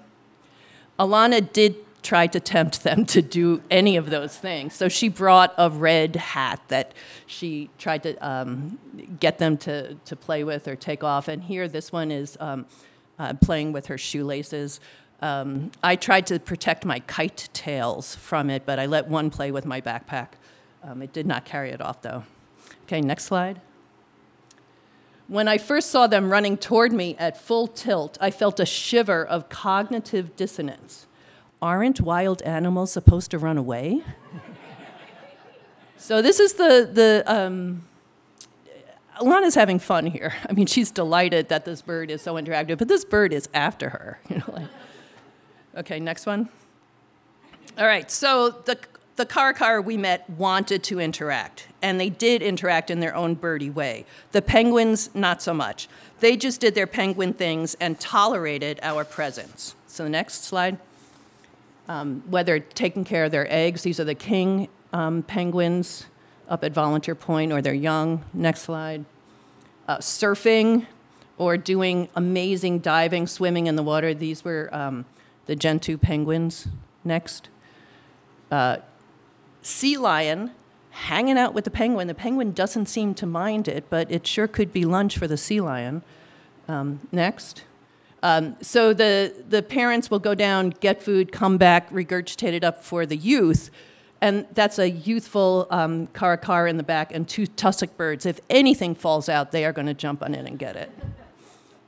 Alana 0.98 1.52
did 1.52 1.76
try 2.02 2.26
to 2.26 2.40
tempt 2.40 2.82
them 2.82 3.06
to 3.06 3.22
do 3.22 3.62
any 3.70 3.96
of 3.96 4.10
those 4.10 4.36
things. 4.36 4.74
So 4.74 4.88
she 4.88 5.08
brought 5.08 5.54
a 5.56 5.70
red 5.70 6.16
hat 6.16 6.60
that 6.68 6.92
she 7.26 7.70
tried 7.78 8.02
to 8.02 8.16
um, 8.26 8.78
get 9.20 9.38
them 9.38 9.56
to, 9.58 9.94
to 9.94 10.16
play 10.16 10.42
with 10.44 10.66
or 10.66 10.74
take 10.74 11.04
off. 11.04 11.28
And 11.28 11.44
here, 11.44 11.68
this 11.68 11.92
one 11.92 12.10
is 12.10 12.36
um, 12.40 12.66
uh, 13.18 13.34
playing 13.34 13.72
with 13.72 13.86
her 13.86 13.98
shoelaces. 13.98 14.80
Um, 15.20 15.70
I 15.82 15.96
tried 15.96 16.26
to 16.28 16.40
protect 16.40 16.84
my 16.84 17.00
kite 17.00 17.48
tails 17.52 18.16
from 18.16 18.50
it, 18.50 18.66
but 18.66 18.78
I 18.78 18.86
let 18.86 19.06
one 19.06 19.30
play 19.30 19.52
with 19.52 19.64
my 19.64 19.80
backpack. 19.80 20.28
Um, 20.82 21.00
it 21.00 21.12
did 21.12 21.26
not 21.26 21.44
carry 21.44 21.70
it 21.70 21.80
off, 21.80 22.02
though. 22.02 22.24
Okay, 22.84 23.00
next 23.00 23.24
slide. 23.24 23.60
When 25.28 25.46
I 25.46 25.58
first 25.58 25.90
saw 25.90 26.08
them 26.08 26.30
running 26.30 26.56
toward 26.56 26.92
me 26.92 27.16
at 27.18 27.40
full 27.40 27.68
tilt, 27.68 28.18
I 28.20 28.30
felt 28.30 28.58
a 28.58 28.66
shiver 28.66 29.24
of 29.24 29.48
cognitive 29.48 30.34
dissonance. 30.34 31.06
Aren't 31.62 32.00
wild 32.00 32.42
animals 32.42 32.92
supposed 32.92 33.30
to 33.30 33.38
run 33.38 33.56
away? 33.56 34.02
so 35.96 36.20
this 36.20 36.40
is 36.40 36.54
the 36.54 36.90
the. 36.92 37.22
Um, 37.26 37.84
Alana's 39.22 39.54
having 39.54 39.78
fun 39.78 40.06
here. 40.06 40.34
I 40.48 40.52
mean, 40.52 40.66
she's 40.66 40.90
delighted 40.90 41.48
that 41.48 41.64
this 41.64 41.82
bird 41.82 42.10
is 42.10 42.22
so 42.22 42.34
interactive, 42.34 42.78
but 42.78 42.88
this 42.88 43.04
bird 43.04 43.32
is 43.32 43.48
after 43.54 43.90
her. 43.90 44.18
You 44.28 44.38
know, 44.38 44.44
like, 44.52 44.68
okay, 45.76 46.00
next 46.00 46.26
one. 46.26 46.48
All 47.78 47.86
right, 47.86 48.10
so 48.10 48.50
the 48.50 48.78
the 49.16 49.26
caracara 49.26 49.84
we 49.84 49.98
met 49.98 50.28
wanted 50.30 50.82
to 50.84 50.98
interact, 50.98 51.68
and 51.82 52.00
they 52.00 52.08
did 52.08 52.40
interact 52.40 52.90
in 52.90 53.00
their 53.00 53.14
own 53.14 53.34
birdie 53.34 53.68
way. 53.68 54.06
The 54.32 54.40
penguins, 54.40 55.14
not 55.14 55.42
so 55.42 55.52
much. 55.52 55.86
They 56.20 56.36
just 56.36 56.62
did 56.62 56.74
their 56.74 56.86
penguin 56.86 57.34
things 57.34 57.74
and 57.74 58.00
tolerated 58.00 58.80
our 58.82 59.04
presence. 59.04 59.74
So 59.86 60.04
the 60.04 60.10
next 60.10 60.44
slide. 60.44 60.78
Um, 61.88 62.22
whether 62.30 62.58
taking 62.58 63.04
care 63.04 63.24
of 63.24 63.32
their 63.32 63.46
eggs, 63.52 63.82
these 63.82 64.00
are 64.00 64.04
the 64.04 64.14
king 64.14 64.68
um, 64.92 65.22
penguins 65.24 66.06
up 66.48 66.64
at 66.64 66.72
Volunteer 66.72 67.14
Point, 67.14 67.52
or 67.52 67.60
their 67.60 67.74
young. 67.74 68.24
Next 68.32 68.62
slide. 68.62 69.04
Uh, 69.88 69.98
surfing 69.98 70.86
or 71.38 71.56
doing 71.56 72.08
amazing 72.14 72.78
diving, 72.78 73.26
swimming 73.26 73.66
in 73.66 73.76
the 73.76 73.82
water. 73.82 74.14
These 74.14 74.44
were 74.44 74.68
um, 74.72 75.04
the 75.46 75.56
Gentoo 75.56 75.98
penguins. 75.98 76.68
Next. 77.04 77.48
Uh, 78.50 78.76
sea 79.62 79.96
lion 79.96 80.52
hanging 80.90 81.38
out 81.38 81.54
with 81.54 81.64
the 81.64 81.70
penguin. 81.70 82.06
The 82.06 82.14
penguin 82.14 82.52
doesn't 82.52 82.86
seem 82.86 83.14
to 83.14 83.26
mind 83.26 83.66
it, 83.66 83.86
but 83.88 84.10
it 84.10 84.26
sure 84.26 84.46
could 84.46 84.72
be 84.72 84.84
lunch 84.84 85.16
for 85.18 85.26
the 85.26 85.36
sea 85.36 85.60
lion. 85.60 86.02
Um, 86.68 87.00
next. 87.10 87.64
Um, 88.22 88.56
so 88.60 88.92
the, 88.92 89.34
the 89.48 89.62
parents 89.62 90.10
will 90.10 90.20
go 90.20 90.34
down, 90.34 90.70
get 90.70 91.02
food, 91.02 91.32
come 91.32 91.58
back, 91.58 91.90
regurgitate 91.90 92.52
it 92.52 92.62
up 92.62 92.84
for 92.84 93.04
the 93.04 93.16
youth. 93.16 93.70
And 94.22 94.46
that's 94.54 94.78
a 94.78 94.88
youthful 94.88 95.66
um, 95.70 96.08
in 96.22 96.76
the 96.78 96.84
back 96.84 97.12
and 97.12 97.28
two 97.28 97.46
tussock 97.46 97.96
birds. 97.96 98.24
If 98.24 98.40
anything 98.48 98.94
falls 98.94 99.28
out, 99.28 99.52
they 99.52 99.64
are 99.64 99.72
going 99.72 99.88
to 99.88 99.94
jump 99.94 100.22
on 100.22 100.34
it 100.34 100.46
and 100.46 100.58
get 100.58 100.76
it. 100.76 100.90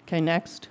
Okay, 0.02 0.20
next. 0.20 0.68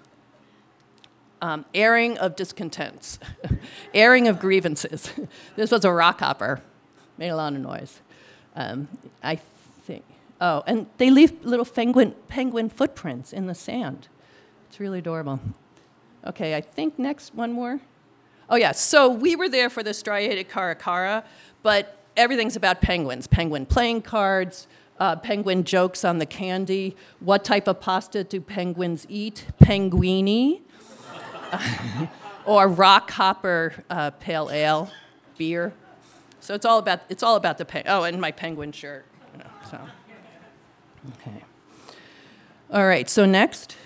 Um, 1.42 1.66
airing 1.74 2.20
of 2.20 2.36
discontents, 2.36 3.18
airing 3.94 4.28
of 4.28 4.40
grievances. 4.40 5.12
this 5.56 5.72
was 5.72 5.84
a 5.84 5.90
rockhopper 5.90 6.62
made 7.18 7.30
a 7.30 7.36
lot 7.36 7.54
of 7.54 7.60
noise. 7.60 8.02
Um, 8.56 8.88
I 9.22 9.38
think. 9.84 10.04
Oh, 10.42 10.64
and 10.68 10.88
they 10.98 11.10
leave 11.10 11.44
little 11.44 11.66
penguin, 11.66 12.16
penguin 12.28 12.70
footprints 12.70 13.34
in 13.34 13.48
the 13.48 13.56
sand. 13.56 14.08
It's 14.68 14.80
really 14.80 15.00
adorable. 15.00 15.40
Okay, 16.26 16.56
I 16.56 16.62
think 16.62 17.00
next 17.00 17.34
one 17.34 17.54
more. 17.54 17.80
Oh, 18.50 18.56
yeah, 18.56 18.72
so 18.72 19.10
we 19.10 19.36
were 19.36 19.50
there 19.50 19.70
for 19.70 19.84
the 19.84 19.94
striated 19.94 20.50
caracara, 20.50 21.24
but 21.62 21.98
everything's 22.16 22.56
about 22.56 22.82
penguins 22.82 23.28
penguin 23.28 23.66
playing 23.66 24.02
cards, 24.02 24.68
uh, 25.00 25.16
penguin 25.16 25.64
jokes 25.64 26.06
on 26.06 26.20
the 26.20 26.26
candy. 26.26 26.96
What 27.20 27.44
type 27.44 27.68
of 27.68 27.80
pasta 27.80 28.24
do 28.24 28.42
penguins 28.42 29.06
eat? 29.10 29.46
Penguini. 29.62 30.62
or 32.46 32.68
rock 32.68 33.12
hopper 33.12 33.84
uh, 33.90 34.12
pale 34.12 34.50
ale, 34.52 34.92
beer. 35.38 35.74
So 36.40 36.54
it's 36.54 36.66
all 36.66 36.80
about 36.80 37.02
it's 37.10 37.24
all 37.24 37.36
about 37.36 37.58
the 37.58 37.66
pe- 37.66 37.84
oh, 37.86 38.04
and 38.04 38.20
my 38.20 38.32
penguin 38.32 38.72
shirt. 38.72 39.06
You 39.34 39.40
know, 39.40 39.50
so 39.70 39.80
okay. 41.16 41.44
All 42.72 42.86
right. 42.86 43.10
So 43.10 43.26
next, 43.26 43.78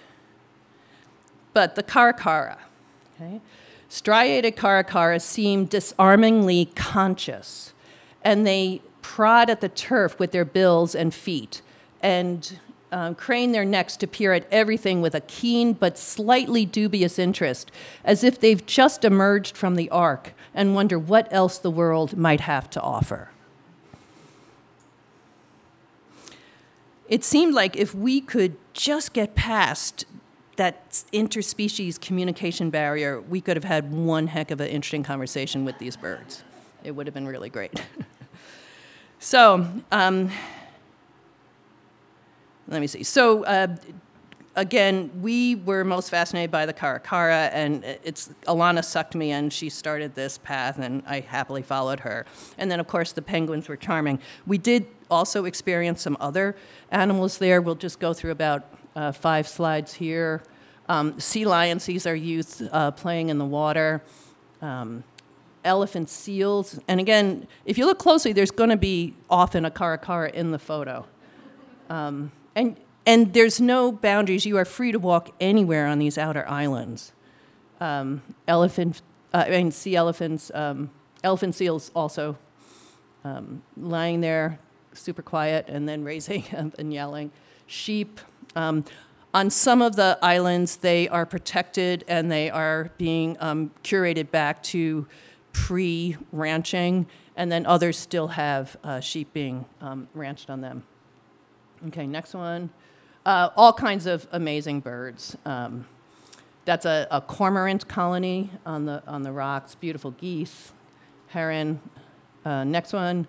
but 1.54 1.76
the 1.76 1.84
caracara. 1.84 2.58
Okay, 3.16 3.42
striated 3.90 4.56
caracara 4.56 5.20
seem 5.20 5.66
disarmingly 5.66 6.66
conscious, 6.76 7.74
and 8.24 8.46
they 8.46 8.82
prod 9.02 9.50
at 9.50 9.62
the 9.62 9.70
turf 9.70 10.20
with 10.20 10.32
their 10.32 10.46
bills 10.46 10.94
and 10.94 11.14
feet, 11.14 11.62
and 12.02 12.60
um, 12.92 13.16
crane 13.16 13.52
their 13.52 13.66
necks 13.66 13.98
to 13.98 14.08
peer 14.08 14.34
at 14.34 14.48
everything 14.52 15.02
with 15.02 15.14
a 15.14 15.22
keen 15.22 15.74
but 15.74 15.98
slightly 15.98 16.66
dubious 16.66 17.20
interest, 17.20 17.72
as 18.04 18.24
if 18.24 18.40
they've 18.40 18.66
just 18.66 19.04
emerged 19.04 19.58
from 19.58 19.76
the 19.76 19.90
ark 19.90 20.34
and 20.54 20.76
wonder 20.76 20.98
what 20.98 21.28
else 21.32 21.58
the 21.58 21.72
world 21.72 22.18
might 22.18 22.42
have 22.42 22.70
to 22.70 22.82
offer. 22.82 23.30
It 27.08 27.24
seemed 27.24 27.54
like 27.54 27.76
if 27.76 27.96
we 27.96 28.20
could 28.20 28.58
just 28.74 29.14
get 29.14 29.36
past 29.36 30.06
that 30.58 30.92
interspecies 31.14 32.00
communication 32.00 32.70
barrier, 32.70 33.22
we 33.22 33.42
could 33.42 33.56
have 33.56 33.64
had 33.64 33.92
one 33.92 34.28
heck 34.28 34.52
of 34.52 34.60
an 34.60 34.68
interesting 34.68 35.04
conversation 35.04 35.66
with 35.66 35.78
these 35.78 35.96
birds. 35.96 36.44
It 36.84 36.92
would 36.92 37.08
have 37.08 37.14
been 37.14 37.28
really 37.28 37.50
great. 37.50 37.82
so, 39.20 39.68
um, 39.92 40.32
let 42.68 42.82
me 42.82 42.88
see. 42.88 43.04
So, 43.04 43.44
uh, 43.46 43.76
again, 44.56 45.12
we 45.22 45.56
were 45.56 45.84
most 45.84 46.10
fascinated 46.10 46.52
by 46.52 46.66
the 46.66 46.74
caracara, 46.74 47.50
and 47.54 47.86
it's 48.04 48.30
Alana 48.48 48.84
sucked 48.84 49.16
me 49.16 49.32
in. 49.32 49.50
She 49.52 49.70
started 49.70 50.16
this 50.16 50.38
path, 50.40 50.80
and 50.80 51.04
I 51.06 51.22
happily 51.22 51.62
followed 51.62 52.02
her. 52.02 52.26
And 52.58 52.70
then, 52.70 52.80
of 52.80 52.88
course, 52.88 53.12
the 53.14 53.22
penguins 53.22 53.70
were 53.70 53.78
charming. 53.78 54.20
We 54.46 54.58
did 54.58 54.88
also 55.10 55.46
experience 55.46 56.02
some 56.02 56.18
other 56.20 56.56
animals 56.92 57.38
there. 57.38 57.62
We'll 57.62 57.76
just 57.76 58.00
go 58.00 58.14
through 58.14 58.32
about 58.32 58.66
uh, 58.98 59.12
five 59.12 59.48
slides 59.48 59.94
here. 59.94 60.44
Um, 60.90 61.20
sea 61.20 61.46
lions, 61.46 61.86
these 61.86 62.08
are 62.08 62.16
youth 62.16 62.68
uh, 62.72 62.92
playing 62.92 63.30
in 63.30 63.38
the 63.38 63.46
water. 63.46 64.02
Um, 64.62 65.04
elephant 65.64 66.10
seals. 66.10 66.80
And 66.88 67.00
again, 67.00 67.48
if 67.66 67.78
you 67.78 67.86
look 67.86 68.00
closely, 68.00 68.34
there's 68.34 68.52
going 68.52 68.72
to 68.72 68.78
be 68.78 69.14
often 69.30 69.66
a 69.66 69.72
caracara 69.72 70.32
in 70.32 70.52
the 70.52 70.60
photo. 70.60 71.06
Um, 71.90 72.32
and, 72.56 72.78
and 73.06 73.34
there's 73.34 73.62
no 73.62 73.92
boundaries. 73.92 74.46
You 74.46 74.58
are 74.58 74.66
free 74.66 74.92
to 74.92 75.00
walk 75.00 75.30
anywhere 75.40 75.86
on 75.88 76.00
these 76.00 76.18
outer 76.18 76.48
islands. 76.48 77.12
Um, 77.80 78.24
elephant, 78.48 79.02
uh, 79.34 79.46
I 79.46 79.50
mean, 79.52 79.72
sea 79.72 79.96
elephants, 79.96 80.52
um, 80.56 80.90
elephant 81.24 81.54
seals 81.54 81.92
also 81.94 82.38
um, 83.24 83.62
lying 83.76 84.22
there, 84.22 84.58
super 84.94 85.22
quiet, 85.22 85.66
and 85.68 85.88
then 85.88 86.04
raising 86.04 86.44
up 86.58 86.80
and 86.80 86.92
yelling. 86.92 87.32
Sheep. 87.68 88.20
Um, 88.56 88.86
on 89.34 89.50
some 89.50 89.82
of 89.82 89.96
the 89.96 90.18
islands, 90.22 90.78
they 90.78 91.08
are 91.10 91.26
protected 91.26 92.04
and 92.08 92.32
they 92.32 92.50
are 92.50 92.92
being 92.98 93.38
um, 93.40 93.72
curated 93.84 94.32
back 94.32 94.64
to 94.64 95.08
pre 95.52 96.18
ranching, 96.32 97.08
and 97.36 97.52
then 97.52 97.66
others 97.66 97.98
still 97.98 98.30
have 98.30 98.78
uh, 98.84 99.00
sheep 99.00 99.34
being 99.34 99.66
um, 99.82 100.08
ranched 100.14 100.50
on 100.50 100.62
them. 100.62 100.84
Okay, 101.88 102.08
next 102.08 102.34
one. 102.34 102.70
Uh, 103.26 103.50
all 103.56 103.74
kinds 103.74 104.06
of 104.06 104.28
amazing 104.32 104.80
birds. 104.80 105.36
Um, 105.46 105.86
that's 106.66 106.86
a, 106.86 107.08
a, 107.12 107.22
cormorant 107.22 107.88
colony 107.88 108.52
on 108.66 108.86
the, 108.86 109.04
on 109.08 109.24
the 109.24 109.32
rocks, 109.32 109.76
beautiful 109.76 110.12
geese, 110.12 110.72
heron. 111.28 111.80
Uh, 112.46 112.64
next 112.64 112.94
one. 112.94 113.28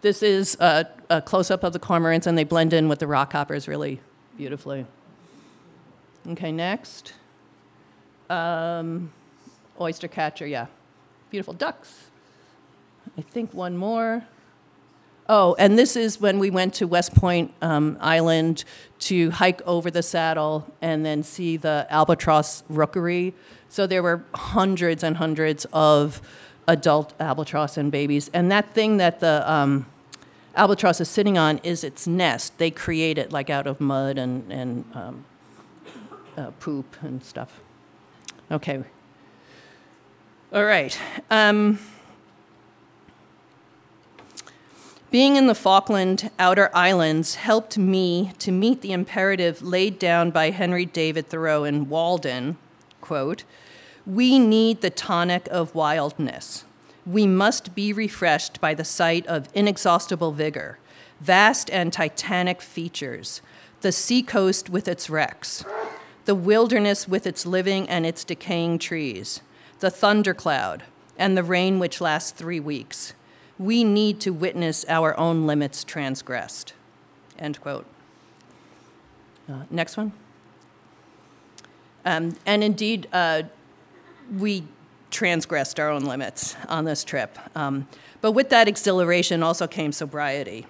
This 0.00 0.22
is 0.22 0.56
a, 0.60 0.88
a 1.10 1.20
close 1.22 1.50
up 1.50 1.62
of 1.62 1.72
the 1.72 1.78
cormorants, 1.78 2.26
and 2.26 2.36
they 2.36 2.44
blend 2.44 2.72
in 2.72 2.88
with 2.88 2.98
the 2.98 3.06
rockhoppers 3.06 3.68
really 3.68 4.00
beautifully. 4.36 4.86
Okay, 6.28 6.52
next. 6.52 7.14
Um, 8.30 9.12
oyster 9.80 10.08
catcher, 10.08 10.46
yeah. 10.46 10.66
Beautiful 11.30 11.54
ducks. 11.54 12.10
I 13.18 13.22
think 13.22 13.52
one 13.52 13.76
more. 13.76 14.24
Oh, 15.28 15.54
and 15.58 15.78
this 15.78 15.96
is 15.96 16.20
when 16.20 16.38
we 16.38 16.50
went 16.50 16.74
to 16.74 16.86
West 16.86 17.14
Point 17.14 17.54
um, 17.62 17.96
Island 18.00 18.64
to 19.00 19.30
hike 19.30 19.62
over 19.62 19.90
the 19.90 20.02
saddle 20.02 20.72
and 20.80 21.06
then 21.06 21.22
see 21.22 21.56
the 21.56 21.86
albatross 21.90 22.62
rookery. 22.68 23.34
So 23.68 23.86
there 23.86 24.02
were 24.02 24.24
hundreds 24.34 25.02
and 25.02 25.16
hundreds 25.16 25.64
of 25.72 26.20
adult 26.68 27.14
albatross 27.20 27.76
and 27.76 27.90
babies. 27.90 28.30
And 28.34 28.50
that 28.50 28.74
thing 28.74 28.98
that 28.98 29.20
the 29.20 29.50
um, 29.50 29.86
albatross 30.54 31.00
is 31.00 31.08
sitting 31.08 31.38
on 31.38 31.58
is 31.58 31.84
its 31.84 32.06
nest. 32.06 32.58
They 32.58 32.70
create 32.70 33.18
it 33.18 33.32
like 33.32 33.50
out 33.50 33.66
of 33.66 33.80
mud 33.80 34.18
and, 34.18 34.50
and 34.52 34.84
um, 34.94 35.24
uh, 36.36 36.50
poop 36.60 36.96
and 37.02 37.22
stuff. 37.22 37.60
Okay. 38.50 38.82
All 40.52 40.64
right. 40.64 40.98
Um, 41.30 41.78
Being 45.12 45.36
in 45.36 45.46
the 45.46 45.54
Falkland 45.54 46.30
Outer 46.38 46.70
Islands 46.72 47.34
helped 47.34 47.76
me 47.76 48.32
to 48.38 48.50
meet 48.50 48.80
the 48.80 48.92
imperative 48.92 49.60
laid 49.60 49.98
down 49.98 50.30
by 50.30 50.48
Henry 50.48 50.86
David 50.86 51.28
Thoreau 51.28 51.64
in 51.64 51.90
Walden, 51.90 52.56
quote, 53.02 53.44
we 54.06 54.38
need 54.38 54.80
the 54.80 54.88
tonic 54.88 55.46
of 55.50 55.74
wildness. 55.74 56.64
We 57.04 57.26
must 57.26 57.74
be 57.74 57.92
refreshed 57.92 58.60
by 58.60 58.74
the 58.74 58.84
sight 58.84 59.26
of 59.26 59.48
inexhaustible 59.54 60.32
vigor, 60.32 60.78
vast 61.20 61.70
and 61.70 61.92
titanic 61.92 62.62
features, 62.62 63.42
the 63.80 63.92
seacoast 63.92 64.70
with 64.70 64.86
its 64.86 65.10
wrecks, 65.10 65.64
the 66.24 66.34
wilderness 66.34 67.08
with 67.08 67.26
its 67.26 67.44
living 67.44 67.88
and 67.88 68.06
its 68.06 68.24
decaying 68.24 68.78
trees, 68.78 69.40
the 69.80 69.90
thundercloud, 69.90 70.84
and 71.18 71.36
the 71.36 71.42
rain 71.42 71.78
which 71.78 72.00
lasts 72.00 72.30
three 72.30 72.60
weeks. 72.60 73.14
We 73.58 73.84
need 73.84 74.20
to 74.20 74.32
witness 74.32 74.84
our 74.88 75.18
own 75.18 75.46
limits 75.46 75.84
transgressed. 75.84 76.74
End 77.38 77.60
quote. 77.60 77.86
Uh, 79.48 79.64
next 79.70 79.96
one. 79.96 80.12
Um, 82.04 82.36
and 82.46 82.64
indeed, 82.64 83.08
uh, 83.12 83.42
we 84.36 84.64
transgressed 85.12 85.78
our 85.78 85.88
own 85.90 86.02
limits 86.02 86.56
on 86.68 86.84
this 86.84 87.04
trip. 87.04 87.38
Um, 87.54 87.86
but 88.20 88.32
with 88.32 88.50
that 88.50 88.66
exhilaration 88.66 89.42
also 89.42 89.66
came 89.66 89.92
sobriety. 89.92 90.66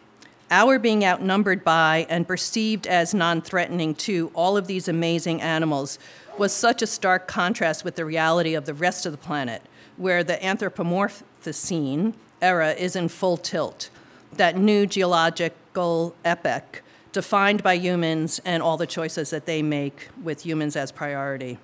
Our 0.50 0.78
being 0.78 1.02
outnumbered 1.02 1.64
by 1.64 2.07
and 2.11 2.28
perceived 2.28 2.87
as 2.87 3.14
non 3.14 3.40
threatening 3.40 3.94
to 3.96 4.31
all 4.35 4.59
of 4.59 4.66
these 4.66 4.87
amazing 4.87 5.40
animals 5.40 5.98
was 6.37 6.52
such 6.52 6.83
a 6.83 6.87
stark 6.87 7.26
contrast 7.26 7.85
with 7.85 7.96
the 7.96 8.05
reality 8.05 8.55
of 8.55 8.66
the 8.66 8.74
rest 8.74 9.07
of 9.07 9.12
the 9.12 9.18
planet, 9.18 9.62
where 9.96 10.22
the 10.22 10.37
Anthropomorphicene 10.37 12.12
era 12.42 12.72
is 12.72 12.96
in 12.96 13.09
full 13.09 13.38
tilt, 13.38 13.88
that 14.33 14.57
new 14.57 14.87
geological 14.87 16.14
epoch 16.24 16.83
defined 17.12 17.62
by 17.62 17.74
humans 17.74 18.40
and 18.44 18.62
all 18.62 18.76
the 18.76 18.87
choices 18.87 19.31
that 19.31 19.46
they 19.46 19.62
make 19.62 20.09
with 20.22 20.44
humans 20.44 20.76
as 20.76 20.90
priority. 20.90 21.59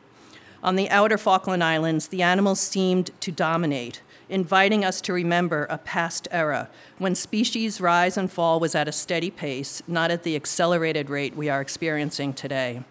On 0.63 0.77
the 0.77 0.91
outer 0.91 1.17
Falkland 1.17 1.63
Islands, 1.63 2.09
the 2.09 2.23
animals 2.23 2.61
seemed 2.61 3.11
to 3.21 3.31
dominate, 3.31 4.03
inviting 4.29 4.85
us 4.85 5.01
to 5.03 5.13
remember 5.13 5.67
a 5.71 5.79
past 5.79 6.27
era 6.31 6.69
when 6.99 7.15
species 7.15 7.81
rise 7.81 8.17
and 8.17 8.31
fall 8.31 8.59
was 8.59 8.75
at 8.75 8.89
a 8.89 8.93
steady 8.93 9.31
pace, 9.31 9.83
not 9.87 10.11
at 10.11 10.25
the 10.25 10.35
accelerated 10.35 11.11
rate 11.11 11.37
we 11.37 11.49
are 11.49 11.61
experiencing 11.61 12.33
today. 12.33 12.83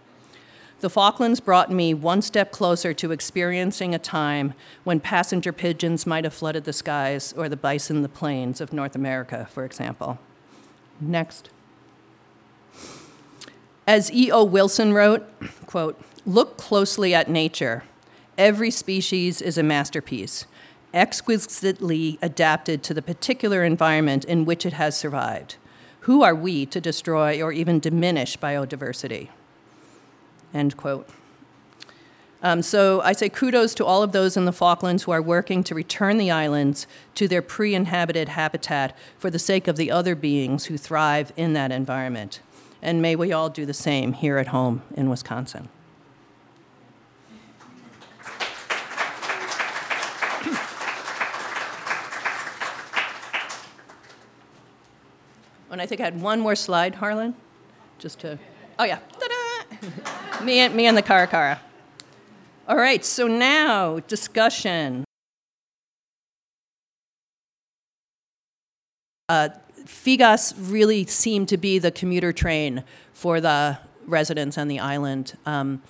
The 0.80 0.90
Falklands 0.90 1.40
brought 1.40 1.72
me 1.72 1.94
one 1.96 2.22
step 2.22 2.52
closer 2.52 2.94
to 2.94 3.12
experiencing 3.12 3.96
a 3.96 4.00
time 4.00 4.54
when 4.84 5.00
passenger 5.00 5.52
pigeons 5.52 6.06
might 6.06 6.24
have 6.24 6.36
flooded 6.36 6.66
the 6.66 6.74
skies 6.74 7.34
or 7.34 7.50
the 7.50 7.58
bison 7.58 8.04
the 8.04 8.10
plains 8.10 8.62
of 8.62 8.72
North 8.72 8.96
America, 8.96 9.48
for 9.52 9.66
example. 9.66 10.20
Next. 11.02 11.50
As 13.88 14.12
E.O. 14.12 14.44
Wilson 14.44 14.94
wrote, 14.94 15.26
quote, 15.66 16.00
look 16.28 16.58
closely 16.58 17.16
at 17.16 17.30
nature. 17.30 17.84
Every 18.38 18.70
species 18.70 19.42
is 19.42 19.58
a 19.58 19.63
masterpiece, 19.63 20.46
exquisitely 20.94 22.20
adapted 22.22 22.84
to 22.84 22.94
the 22.94 23.02
particular 23.02 23.63
environment 23.63 24.26
in 24.26 24.46
which 24.46 24.66
it 24.66 24.74
has 24.74 24.96
survived. 24.96 25.56
Who 26.02 26.22
are 26.22 26.36
we 26.36 26.66
to 26.68 26.80
destroy 26.80 27.42
or 27.42 27.52
even 27.52 27.80
diminish 27.80 28.38
biodiversity? 28.38 29.30
End 30.54 30.78
quote. 30.78 31.10
Um, 32.44 32.62
so 32.62 33.02
I 33.02 33.13
say 33.13 33.30
kudos 33.30 33.74
to 33.76 33.86
all 33.86 34.04
of 34.04 34.12
those 34.12 34.38
in 34.38 34.46
the 34.46 34.52
Falklands 34.52 35.04
who 35.04 35.12
are 35.12 35.22
working 35.22 35.63
to 35.63 35.74
return 35.74 36.18
the 36.18 36.30
islands 36.30 36.86
to 37.16 37.28
their 37.28 37.42
pre 37.42 37.74
inhabited 37.74 38.30
habitat 38.30 38.96
for 39.18 39.32
the 39.32 39.40
sake 39.40 39.68
of 39.68 39.76
the 39.76 39.90
other 39.90 40.13
beings 40.13 40.66
who 40.66 40.78
thrive 40.78 41.34
in 41.36 41.54
that 41.54 41.72
environment 41.72 42.42
and 42.82 43.02
may 43.02 43.16
we 43.16 43.32
all 43.32 43.50
do 43.50 43.66
the 43.66 43.74
same 43.74 44.13
here 44.13 44.38
at 44.38 44.48
home 44.48 44.82
in 44.96 45.10
Wisconsin. 45.10 45.70
And 55.70 55.82
I 55.82 55.86
think 55.86 56.02
I 56.02 56.06
had 56.06 56.22
one 56.22 56.40
more 56.40 56.56
slide, 56.56 56.96
Harlan, 56.96 57.36
just 58.00 58.20
to, 58.20 58.40
oh 58.80 58.84
yeah, 58.84 59.00
ta-da! 59.20 60.46
me, 60.46 60.60
and, 60.60 60.74
me 60.74 60.86
and 60.86 60.98
the 60.98 61.02
Caracara. 61.02 61.60
All 62.68 62.78
right, 62.78 63.04
so 63.04 63.28
now 63.28 64.00
discussion. 64.00 65.04
Uh, 69.30 69.50
FIGAS 69.86 70.54
really 70.58 71.06
seemed 71.06 71.50
to 71.50 71.58
be 71.58 71.80
the 71.80 71.92
commuter 71.92 72.32
train 72.32 72.84
for 73.14 73.42
the 73.42 73.78
residents 74.06 74.58
on 74.58 74.68
the 74.68 74.80
island. 74.80 75.38
Um, 75.46 75.82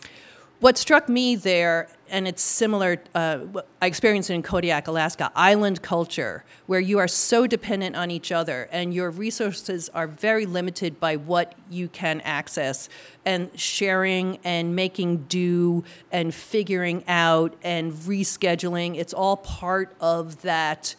what 0.60 0.78
struck 0.78 1.08
me 1.08 1.36
there, 1.36 1.88
and 2.10 2.28
it's 2.28 2.42
similar, 2.42 3.02
uh, 3.14 3.40
I 3.80 3.86
experienced 3.86 4.32
it 4.32 4.34
in 4.34 4.42
Kodiak, 4.42 4.88
Alaska, 4.88 5.32
island 5.36 5.84
culture, 5.84 6.44
where 6.66 6.80
you 6.80 6.98
are 6.98 7.08
so 7.08 7.46
dependent 7.46 7.96
on 7.96 8.10
each 8.10 8.32
other 8.32 8.68
and 8.72 8.92
your 8.94 9.12
resources 9.12 9.90
are 9.90 10.08
very 10.08 10.48
limited 10.48 11.00
by 11.00 11.16
what 11.16 11.54
you 11.70 11.88
can 11.88 12.22
access. 12.22 12.90
And 13.24 13.52
sharing 13.60 14.40
and 14.44 14.76
making 14.76 15.26
do 15.30 15.84
and 16.12 16.34
figuring 16.34 17.04
out 17.08 17.56
and 17.62 17.94
rescheduling, 17.94 18.96
it's 18.96 19.14
all 19.14 19.38
part 19.38 19.96
of 20.00 20.42
that. 20.42 20.96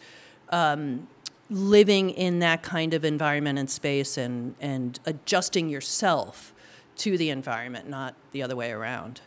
Um, 0.49 1.07
living 1.51 2.11
in 2.11 2.39
that 2.39 2.61
kind 2.61 2.93
of 2.93 3.03
environment 3.03 3.57
and 3.57 3.69
space 3.69 4.17
and, 4.17 4.53
and 4.61 4.99
adjusting 5.07 5.67
yourself 5.67 6.53
to 6.95 7.17
the 7.17 7.31
environment, 7.31 7.89
not 7.89 8.13
the 8.31 8.43
other 8.43 8.55
way 8.55 8.71
around. 8.71 9.21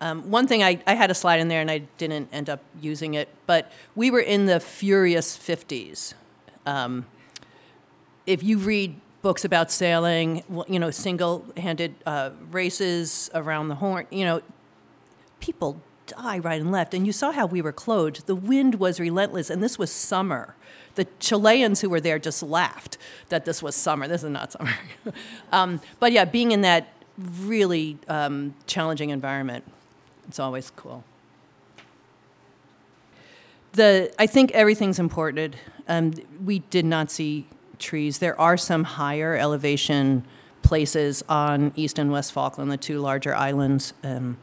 Um, 0.00 0.30
one 0.30 0.46
thing 0.46 0.62
I, 0.62 0.80
I 0.86 0.94
had 0.94 1.10
a 1.10 1.14
slide 1.14 1.40
in 1.40 1.48
there 1.48 1.60
and 1.60 1.70
I 1.70 1.78
didn't 1.98 2.28
end 2.32 2.48
up 2.48 2.60
using 2.80 3.14
it, 3.14 3.28
but 3.46 3.70
we 3.96 4.10
were 4.10 4.20
in 4.20 4.46
the 4.46 4.60
furious 4.60 5.36
50s. 5.36 6.14
Um, 6.66 7.06
if 8.26 8.42
you 8.42 8.58
read 8.58 9.00
books 9.22 9.44
about 9.44 9.72
sailing, 9.72 10.44
you 10.68 10.78
know, 10.78 10.90
single-handed 10.90 11.94
uh, 12.06 12.30
races 12.50 13.30
around 13.34 13.68
the 13.68 13.74
Horn, 13.76 14.06
you 14.10 14.24
know, 14.24 14.40
people 15.40 15.80
die 16.06 16.38
right 16.38 16.60
and 16.60 16.72
left. 16.72 16.94
And 16.94 17.06
you 17.06 17.12
saw 17.12 17.32
how 17.32 17.46
we 17.46 17.60
were 17.60 17.72
clothed. 17.72 18.26
The 18.26 18.34
wind 18.34 18.76
was 18.76 19.00
relentless, 19.00 19.50
and 19.50 19.62
this 19.62 19.78
was 19.78 19.90
summer. 19.90 20.54
The 20.94 21.06
Chileans 21.20 21.80
who 21.80 21.90
were 21.90 22.00
there 22.00 22.18
just 22.18 22.42
laughed 22.42 22.98
that 23.28 23.44
this 23.44 23.62
was 23.62 23.74
summer. 23.74 24.08
This 24.08 24.24
is 24.24 24.30
not 24.30 24.52
summer. 24.52 24.74
um, 25.52 25.80
but 26.00 26.12
yeah, 26.12 26.24
being 26.24 26.52
in 26.52 26.62
that 26.62 26.88
really 27.40 27.98
um, 28.08 28.54
challenging 28.66 29.10
environment, 29.10 29.64
it's 30.28 30.38
always 30.38 30.70
cool. 30.70 31.04
The, 33.72 34.12
I 34.18 34.26
think 34.26 34.50
everything's 34.52 34.98
imported. 34.98 35.56
Um, 35.88 36.14
we 36.44 36.60
did 36.60 36.84
not 36.84 37.10
see 37.10 37.46
trees. 37.78 38.18
There 38.18 38.38
are 38.40 38.56
some 38.56 38.84
higher 38.84 39.36
elevation 39.36 40.24
places 40.62 41.24
on 41.28 41.72
East 41.76 41.98
and 41.98 42.10
West 42.12 42.32
Falkland, 42.32 42.70
the 42.70 42.76
two 42.76 43.00
larger 43.00 43.34
islands. 43.34 43.94
Um, 44.02 44.36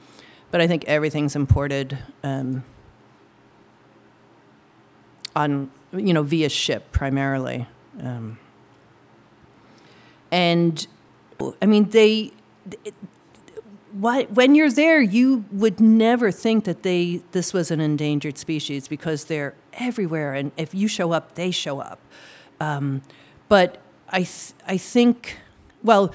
but 0.52 0.62
I 0.62 0.68
think 0.68 0.86
everything's 0.86 1.36
imported 1.36 1.98
um, 2.24 2.64
on, 5.36 5.70
you 5.92 6.14
know, 6.14 6.24
via 6.24 6.50
ship 6.50 6.92
primarily. 6.92 7.68
Um, 8.02 8.40
and 10.32 10.88
I 11.62 11.66
mean, 11.66 11.90
they, 11.90 12.32
it, 14.02 14.32
when 14.32 14.56
you're 14.56 14.72
there, 14.72 15.02
you 15.02 15.46
would 15.52 15.80
never 15.80 16.32
think 16.32 16.66
that 16.66 16.84
they 16.84 17.22
this 17.32 17.54
was 17.54 17.72
an 17.72 17.80
endangered 17.80 18.38
species 18.38 18.88
because 18.88 19.26
they're 19.26 19.54
everywhere, 19.74 20.34
and 20.34 20.52
if 20.58 20.74
you 20.74 20.88
show 20.88 21.12
up, 21.12 21.36
they 21.36 21.52
show 21.52 21.80
up. 21.80 22.00
Um, 22.60 23.02
but 23.48 23.82
I 24.10 24.20
th- 24.20 24.54
I 24.68 24.78
think, 24.78 25.38
well, 25.84 26.14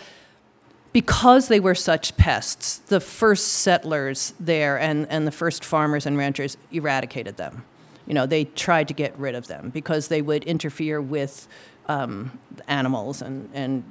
because 0.93 1.49
they 1.49 1.61
were 1.61 1.75
such 1.75 2.17
pests, 2.17 2.79
the 2.79 3.01
first 3.01 3.49
settlers 3.49 4.35
there 4.41 4.79
and, 4.79 5.07
and 5.09 5.27
the 5.27 5.33
first 5.33 5.65
farmers 5.65 6.07
and 6.07 6.19
ranchers 6.19 6.57
eradicated 6.73 7.37
them. 7.37 7.65
You 8.07 8.15
know, 8.15 8.27
they 8.27 8.45
tried 8.45 8.89
to 8.89 8.95
get 8.95 9.17
rid 9.17 9.35
of 9.37 9.47
them 9.47 9.71
because 9.71 10.09
they 10.09 10.21
would 10.21 10.43
interfere 10.45 11.01
with 11.01 11.47
um, 11.87 12.39
animals 12.67 13.23
and, 13.23 13.49
and 13.55 13.85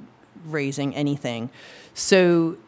raising 0.44 0.94
anything. 0.94 1.48
So, 1.94 2.58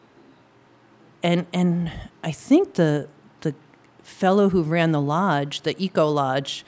and, 1.23 1.47
and 1.53 1.91
I 2.23 2.31
think 2.31 2.73
the, 2.73 3.07
the 3.41 3.55
fellow 4.03 4.49
who 4.49 4.61
ran 4.61 4.91
the 4.91 5.01
lodge, 5.01 5.61
the 5.61 5.81
Eco 5.81 6.07
Lodge, 6.09 6.65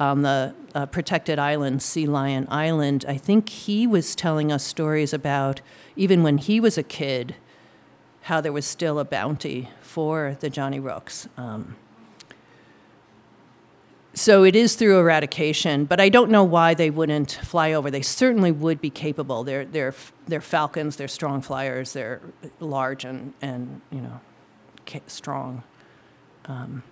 on 0.00 0.22
the 0.22 0.54
uh, 0.74 0.86
protected 0.86 1.38
island, 1.38 1.82
Sea 1.82 2.06
Lion 2.06 2.48
Island, 2.50 3.04
I 3.06 3.18
think 3.18 3.50
he 3.50 3.86
was 3.86 4.16
telling 4.16 4.50
us 4.50 4.64
stories 4.64 5.12
about 5.12 5.60
even 5.94 6.22
when 6.22 6.38
he 6.38 6.58
was 6.58 6.78
a 6.78 6.82
kid, 6.82 7.36
how 8.22 8.40
there 8.40 8.52
was 8.52 8.64
still 8.64 8.98
a 8.98 9.04
bounty 9.04 9.68
for 9.82 10.38
the 10.40 10.48
Johnny 10.48 10.80
Rooks. 10.80 11.28
Um, 11.36 11.76
so 14.12 14.42
it 14.42 14.56
is 14.56 14.74
through 14.74 14.98
eradication, 14.98 15.84
but 15.84 16.00
I 16.00 16.08
don't 16.08 16.30
know 16.30 16.42
why 16.42 16.74
they 16.74 16.90
wouldn't 16.90 17.32
fly 17.44 17.72
over. 17.72 17.90
They 17.90 18.02
certainly 18.02 18.50
would 18.50 18.80
be 18.80 18.90
capable. 18.90 19.44
They're, 19.44 19.64
they're, 19.64 19.94
they're 20.26 20.40
falcons, 20.40 20.96
they're 20.96 21.08
strong 21.08 21.42
flyers, 21.42 21.92
they're 21.92 22.20
large 22.58 23.04
and, 23.04 23.34
and 23.40 23.80
you 23.90 24.00
know, 24.00 24.20
strong. 25.06 25.62
Um, 26.46 26.82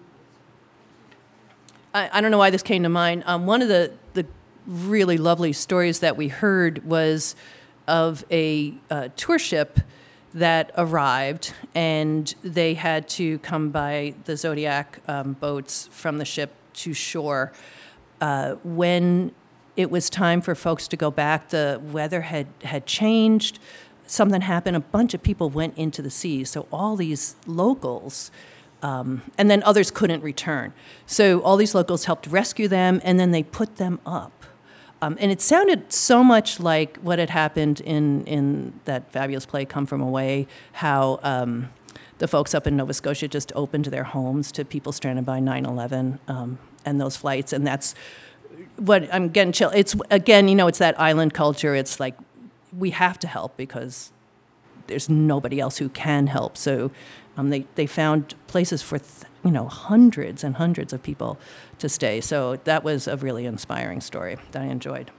I, 1.93 2.09
I, 2.13 2.21
don't 2.21 2.31
know 2.31 2.39
why 2.39 2.51
this 2.51 2.63
came 2.63 2.85
to 2.85 2.89
mind. 2.89 3.25
Um, 3.27 3.47
one 3.47 3.63
of 3.63 3.69
the, 3.69 3.93
the 4.15 4.25
really 4.67 5.19
lovely 5.19 5.53
stories 5.53 5.99
that 6.01 6.17
we 6.17 6.29
heard 6.29 6.85
was 6.85 7.35
of 7.89 8.25
a 8.31 8.75
uh, 8.91 9.09
tour 9.17 9.39
ship 9.39 9.81
that 10.35 10.71
arrived, 10.77 11.55
and 11.75 12.33
they 12.43 12.75
had 12.75 13.09
to 13.09 13.39
come 13.41 13.71
by 13.71 14.15
the 14.27 14.37
Zodiac 14.37 15.01
um, 15.09 15.33
boats 15.33 15.89
from 15.91 16.19
the 16.19 16.25
ship 16.25 16.55
to 16.79 16.93
shore. 16.93 17.53
Uh, 18.21 18.55
when 18.65 19.33
it 19.77 19.91
was 19.91 20.11
time 20.11 20.41
for 20.41 20.55
folks 20.55 20.89
to 20.89 20.97
go 20.97 21.11
back, 21.11 21.51
the 21.51 21.81
weather 21.93 22.23
had, 22.23 22.49
had 22.65 22.85
changed. 22.85 23.61
Something 24.07 24.41
happened. 24.41 24.77
A 24.77 24.81
bunch 24.81 25.15
of 25.15 25.23
people 25.23 25.51
went 25.51 25.79
into 25.79 26.03
the 26.03 26.11
sea. 26.11 26.43
So 26.45 26.67
all 26.73 26.97
these 26.97 27.37
locals, 27.47 28.33
um, 28.83 29.23
and 29.39 29.49
then 29.49 29.63
others 29.63 29.91
couldn't 29.91 30.23
return. 30.23 30.73
So 31.07 31.41
all 31.41 31.57
these 31.57 31.75
locals 31.75 32.07
helped 32.07 32.27
rescue 32.27 32.67
them, 32.67 33.01
and 33.05 33.21
then 33.21 33.31
they 33.31 33.43
put 33.43 33.77
them 33.77 34.01
up. 34.05 34.33
Um, 35.01 35.17
and 35.21 35.31
it 35.31 35.41
sounded 35.41 35.93
so 35.93 36.25
much 36.25 36.59
like 36.59 36.97
what 36.99 37.21
had 37.21 37.31
happened 37.31 37.81
in, 37.81 38.25
in 38.27 38.81
that 38.85 39.13
fabulous 39.13 39.47
play, 39.47 39.65
Come 39.65 39.87
From 39.87 40.01
Away, 40.01 40.49
how 40.73 41.21
um, 41.23 41.71
the 42.19 42.29
folks 42.29 42.55
up 42.55 42.67
in 42.67 42.77
Nova 42.77 42.93
Scotia 42.93 43.29
just 43.29 43.53
opened 43.55 43.87
their 43.87 44.05
homes 44.05 44.53
to 44.53 44.65
people 44.65 44.93
stranded 44.93 45.25
by 45.25 45.41
9 45.41 45.65
11 45.65 46.19
um, 46.29 46.59
and 46.85 47.01
those 47.01 47.17
flights. 47.17 47.53
And 47.53 47.67
that's 47.67 47.95
what 48.77 49.13
I'm 49.13 49.29
getting 49.29 49.53
chill. 49.53 49.71
It's, 49.75 49.95
again, 50.11 50.49
you 50.49 50.55
know, 50.55 50.67
it's 50.67 50.79
that 50.79 50.99
island 51.01 51.35
culture. 51.35 51.75
It's 51.75 52.01
like 52.01 52.17
we 52.77 52.91
have 52.91 53.19
to 53.21 53.29
help 53.29 53.57
because 53.57 54.13
there's 54.89 55.09
nobody 55.09 55.61
else 55.61 55.79
who 55.79 55.89
can 55.89 56.27
help. 56.27 56.57
So 56.57 56.91
um, 57.37 57.51
they, 57.51 57.67
they 57.77 57.87
found 57.87 58.35
places 58.47 58.83
for, 58.83 58.99
th- 58.99 59.25
you 59.45 59.51
know, 59.51 59.69
hundreds 59.69 60.43
and 60.43 60.57
hundreds 60.57 60.93
of 60.93 61.03
people 61.03 61.39
to 61.79 61.89
stay. 61.89 62.21
So 62.21 62.57
that 62.65 62.83
was 62.83 63.07
a 63.07 63.17
really 63.17 63.47
inspiring 63.47 64.01
story 64.01 64.37
that 64.51 64.63
I 64.63 64.67
enjoyed. 64.67 65.11